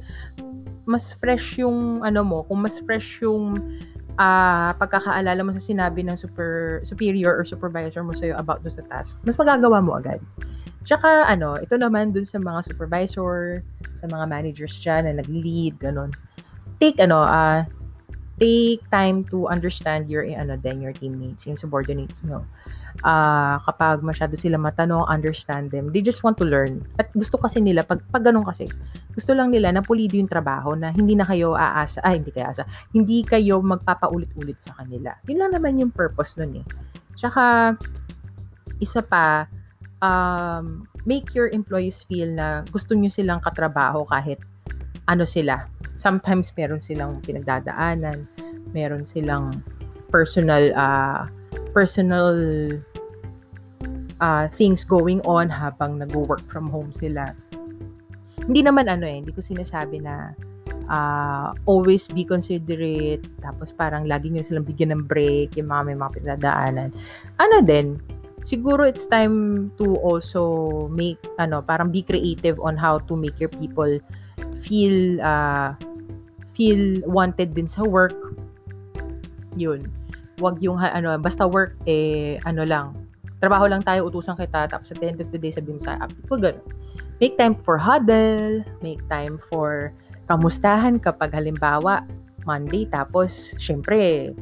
mas 0.84 1.16
fresh 1.16 1.60
yung 1.64 2.04
ano 2.04 2.22
mo, 2.24 2.44
kung 2.44 2.60
mas 2.60 2.76
fresh 2.84 3.24
yung 3.24 3.56
uh, 4.20 4.72
pagkakaalala 4.76 5.40
mo 5.42 5.52
sa 5.56 5.64
sinabi 5.64 6.04
ng 6.04 6.16
super 6.20 6.84
superior 6.84 7.32
or 7.32 7.48
supervisor 7.48 8.04
mo 8.04 8.12
sa'yo 8.12 8.36
about 8.36 8.60
do 8.62 8.72
sa 8.72 8.84
task, 8.92 9.16
mas 9.24 9.40
magagawa 9.40 9.80
mo 9.80 9.96
agad. 9.96 10.20
Tsaka 10.84 11.24
ano, 11.32 11.56
ito 11.56 11.80
naman 11.80 12.12
dun 12.12 12.28
sa 12.28 12.36
mga 12.44 12.68
supervisor, 12.68 13.64
sa 13.96 14.06
mga 14.12 14.28
managers 14.28 14.76
dyan 14.84 15.08
na 15.08 15.24
nag-lead, 15.24 15.80
ganun. 15.80 16.12
Take 16.84 17.00
ano, 17.00 17.24
uh, 17.24 17.64
take 18.36 18.84
time 18.92 19.24
to 19.32 19.48
understand 19.48 20.12
your 20.12 20.28
ano 20.28 20.60
then 20.60 20.84
your 20.84 20.92
teammates, 20.92 21.48
yung 21.48 21.56
subordinates 21.56 22.20
mo 22.28 22.44
uh, 23.02 23.58
kapag 23.66 24.06
masyado 24.06 24.38
sila 24.38 24.62
matanong, 24.62 25.10
understand 25.10 25.74
them. 25.74 25.90
They 25.90 26.06
just 26.06 26.22
want 26.22 26.38
to 26.38 26.46
learn. 26.46 26.86
At 27.02 27.10
gusto 27.18 27.42
kasi 27.42 27.58
nila, 27.58 27.82
pag, 27.82 28.06
pag 28.14 28.22
ganun 28.22 28.46
kasi, 28.46 28.70
gusto 29.18 29.34
lang 29.34 29.50
nila 29.50 29.74
na 29.74 29.82
pulido 29.82 30.14
yung 30.14 30.30
trabaho 30.30 30.78
na 30.78 30.94
hindi 30.94 31.18
na 31.18 31.26
kayo 31.26 31.58
aasa, 31.58 32.04
ay 32.06 32.22
hindi 32.22 32.30
kayo 32.30 32.46
aasa, 32.54 32.64
hindi 32.94 33.26
kayo 33.26 33.58
magpapaulit-ulit 33.66 34.62
sa 34.62 34.78
kanila. 34.78 35.18
Yun 35.26 35.42
lang 35.42 35.52
naman 35.58 35.82
yung 35.82 35.90
purpose 35.90 36.38
nun 36.38 36.62
eh. 36.62 36.66
Tsaka, 37.18 37.74
isa 38.78 39.02
pa, 39.02 39.50
um, 40.04 40.86
make 41.10 41.34
your 41.34 41.50
employees 41.50 42.06
feel 42.06 42.30
na 42.30 42.62
gusto 42.70 42.94
nyo 42.94 43.10
silang 43.10 43.42
katrabaho 43.42 44.06
kahit 44.12 44.38
ano 45.08 45.24
sila. 45.28 45.68
Sometimes 46.00 46.52
meron 46.56 46.84
silang 46.84 47.24
pinagdadaanan, 47.24 48.28
meron 48.76 49.08
silang 49.08 49.64
personal 50.12 50.72
uh, 50.76 51.28
personal 51.74 52.38
uh, 54.22 54.46
things 54.54 54.84
going 54.84 55.20
on 55.28 55.50
habang 55.50 56.00
nag-work 56.00 56.44
from 56.48 56.70
home 56.70 56.94
sila. 56.94 57.34
Hindi 58.44 58.62
naman 58.64 58.92
ano 58.92 59.08
eh, 59.08 59.24
hindi 59.24 59.32
ko 59.32 59.40
sinasabi 59.40 60.04
na 60.04 60.36
uh, 60.92 61.56
always 61.66 62.08
be 62.12 62.28
considerate, 62.28 63.24
tapos 63.40 63.72
parang 63.72 64.08
lagi 64.08 64.32
nyo 64.32 64.44
silang 64.44 64.68
bigyan 64.68 64.92
ng 64.96 65.04
break, 65.08 65.56
yung 65.56 65.72
mga 65.72 65.84
may 65.88 65.98
mga 65.98 66.12
pinadaanan. 66.20 66.90
Ano 67.40 67.56
din, 67.64 68.00
siguro 68.44 68.84
it's 68.84 69.08
time 69.08 69.70
to 69.80 69.96
also 70.04 70.44
make, 70.92 71.20
ano, 71.40 71.64
parang 71.64 71.92
be 71.92 72.04
creative 72.04 72.60
on 72.60 72.76
how 72.76 73.00
to 73.08 73.16
make 73.16 73.40
your 73.40 73.52
people 73.52 74.00
feel, 74.64 75.24
uh, 75.24 75.72
feel 76.52 77.00
wanted 77.08 77.56
din 77.56 77.68
sa 77.68 77.88
work. 77.88 78.36
Yun 79.56 80.03
wag 80.42 80.58
yung 80.64 80.82
ano 80.82 81.18
basta 81.22 81.46
work 81.46 81.78
eh 81.86 82.40
ano 82.48 82.66
lang. 82.66 82.98
Trabaho 83.44 83.68
lang 83.68 83.84
tayo 83.84 84.08
utusan 84.08 84.40
kita 84.40 84.72
tapos 84.72 84.96
at 84.96 85.04
the 85.04 85.08
end 85.12 85.20
of 85.20 85.30
the 85.30 85.40
day 85.40 85.52
sabihin 85.52 85.78
mo 85.78 85.84
sa 85.84 86.00
app 86.00 86.14
ko 86.32 86.40
ganun 86.40 86.64
make 87.22 87.38
time 87.38 87.54
for 87.54 87.78
huddle. 87.78 88.64
Make 88.82 89.04
time 89.08 89.38
for 89.52 89.94
kamustahan 90.28 91.00
kapag 91.04 91.36
halimbawa 91.36 92.08
Monday 92.48 92.88
tapos 92.90 93.56
syempre 93.60 94.34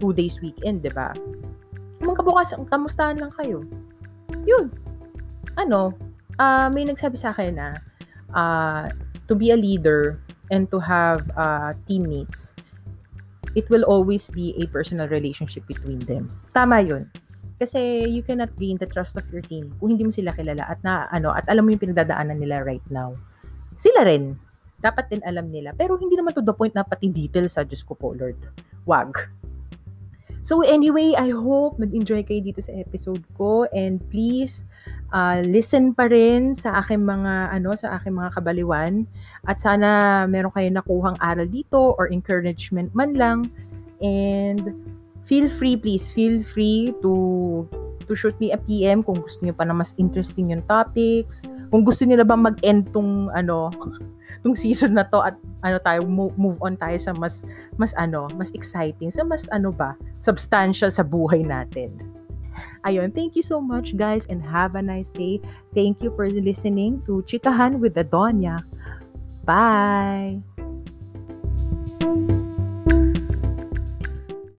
two 0.00 0.12
days 0.14 0.38
weekend 0.40 0.84
di 0.84 0.92
ba? 0.92 1.12
Mga 2.00 2.24
kabukas 2.24 2.56
kamustahan 2.70 3.20
lang 3.20 3.32
kayo. 3.36 3.64
Yun. 4.46 4.72
Ano 5.58 5.92
uh, 6.40 6.68
may 6.72 6.88
nagsabi 6.88 7.20
sa 7.20 7.34
akin 7.36 7.58
na 7.58 7.68
uh, 8.32 8.88
to 9.28 9.36
be 9.36 9.52
a 9.52 9.58
leader 9.58 10.20
and 10.48 10.66
to 10.72 10.80
have 10.80 11.22
uh, 11.36 11.76
teammates 11.84 12.56
it 13.54 13.66
will 13.68 13.82
always 13.84 14.28
be 14.30 14.54
a 14.58 14.66
personal 14.70 15.08
relationship 15.08 15.66
between 15.66 15.98
them. 16.06 16.30
Tama 16.54 16.80
yun. 16.82 17.10
Kasi 17.60 18.08
you 18.08 18.24
cannot 18.24 18.48
gain 18.56 18.80
the 18.80 18.88
trust 18.88 19.20
of 19.20 19.26
your 19.28 19.44
team 19.44 19.68
kung 19.78 19.92
hindi 19.92 20.08
mo 20.08 20.12
sila 20.12 20.32
kilala 20.32 20.64
at 20.64 20.80
na 20.80 21.04
ano 21.12 21.36
at 21.36 21.44
alam 21.52 21.68
mo 21.68 21.76
yung 21.76 21.82
pinagdadaanan 21.82 22.40
nila 22.40 22.64
right 22.64 22.84
now. 22.88 23.12
Sila 23.76 24.08
rin 24.08 24.32
dapat 24.80 25.12
din 25.12 25.20
alam 25.28 25.52
nila. 25.52 25.76
Pero 25.76 26.00
hindi 26.00 26.16
naman 26.16 26.32
to 26.32 26.40
the 26.40 26.56
point 26.56 26.72
na 26.72 26.84
pati 26.84 27.12
details 27.12 27.60
sa 27.60 27.64
Diyos 27.64 27.84
ko 27.84 27.92
po, 27.92 28.16
Lord. 28.16 28.40
Wag. 28.88 29.12
So 30.40 30.64
anyway, 30.64 31.12
I 31.20 31.36
hope 31.36 31.76
nag-enjoy 31.76 32.24
kayo 32.24 32.40
dito 32.40 32.64
sa 32.64 32.72
episode 32.72 33.20
ko 33.36 33.68
and 33.76 34.00
please 34.08 34.64
uh, 35.12 35.42
listen 35.44 35.94
pa 35.94 36.10
rin 36.10 36.54
sa 36.54 36.82
aking 36.82 37.02
mga 37.02 37.54
ano 37.54 37.74
sa 37.74 37.98
aking 37.98 38.14
mga 38.16 38.30
kabaliwan. 38.38 39.06
At 39.46 39.62
sana 39.62 40.24
meron 40.26 40.54
kayong 40.54 40.78
nakuhang 40.78 41.18
aral 41.22 41.46
dito 41.46 41.94
or 41.98 42.10
encouragement 42.10 42.94
man 42.94 43.14
lang. 43.14 43.50
And 44.00 44.74
feel 45.28 45.46
free 45.46 45.76
please 45.76 46.10
feel 46.10 46.42
free 46.42 46.96
to 47.04 47.14
to 48.10 48.12
shoot 48.18 48.34
me 48.42 48.50
a 48.50 48.58
PM 48.58 49.06
kung 49.06 49.22
gusto 49.22 49.38
niyo 49.44 49.54
pa 49.54 49.62
na 49.62 49.76
mas 49.76 49.94
interesting 50.00 50.50
yung 50.50 50.64
topics. 50.66 51.46
Kung 51.70 51.86
gusto 51.86 52.02
niyo 52.02 52.18
na 52.18 52.26
bang 52.26 52.42
mag-end 52.42 52.90
tong 52.90 53.30
ano 53.30 53.70
tong 54.42 54.56
season 54.56 54.96
na 54.96 55.04
to 55.04 55.20
at 55.20 55.36
ano 55.60 55.76
tayo 55.84 56.00
move 56.08 56.56
on 56.64 56.74
tayo 56.80 56.96
sa 56.96 57.12
mas 57.12 57.44
mas 57.76 57.92
ano 58.00 58.24
mas 58.40 58.48
exciting 58.56 59.12
sa 59.12 59.20
mas 59.20 59.44
ano 59.52 59.68
ba 59.68 59.92
substantial 60.24 60.88
sa 60.88 61.04
buhay 61.04 61.44
natin 61.44 61.92
Ayun, 62.84 63.12
thank 63.12 63.36
you 63.36 63.42
so 63.42 63.60
much 63.60 63.96
guys 63.96 64.24
and 64.26 64.40
have 64.40 64.74
a 64.74 64.82
nice 64.82 65.10
day. 65.10 65.40
Thank 65.74 66.00
you 66.00 66.12
for 66.16 66.28
listening 66.28 67.02
to 67.04 67.20
Chikahan 67.28 67.78
with 67.78 67.94
the 67.94 68.04
Donya. 68.04 68.64
Bye! 69.44 70.40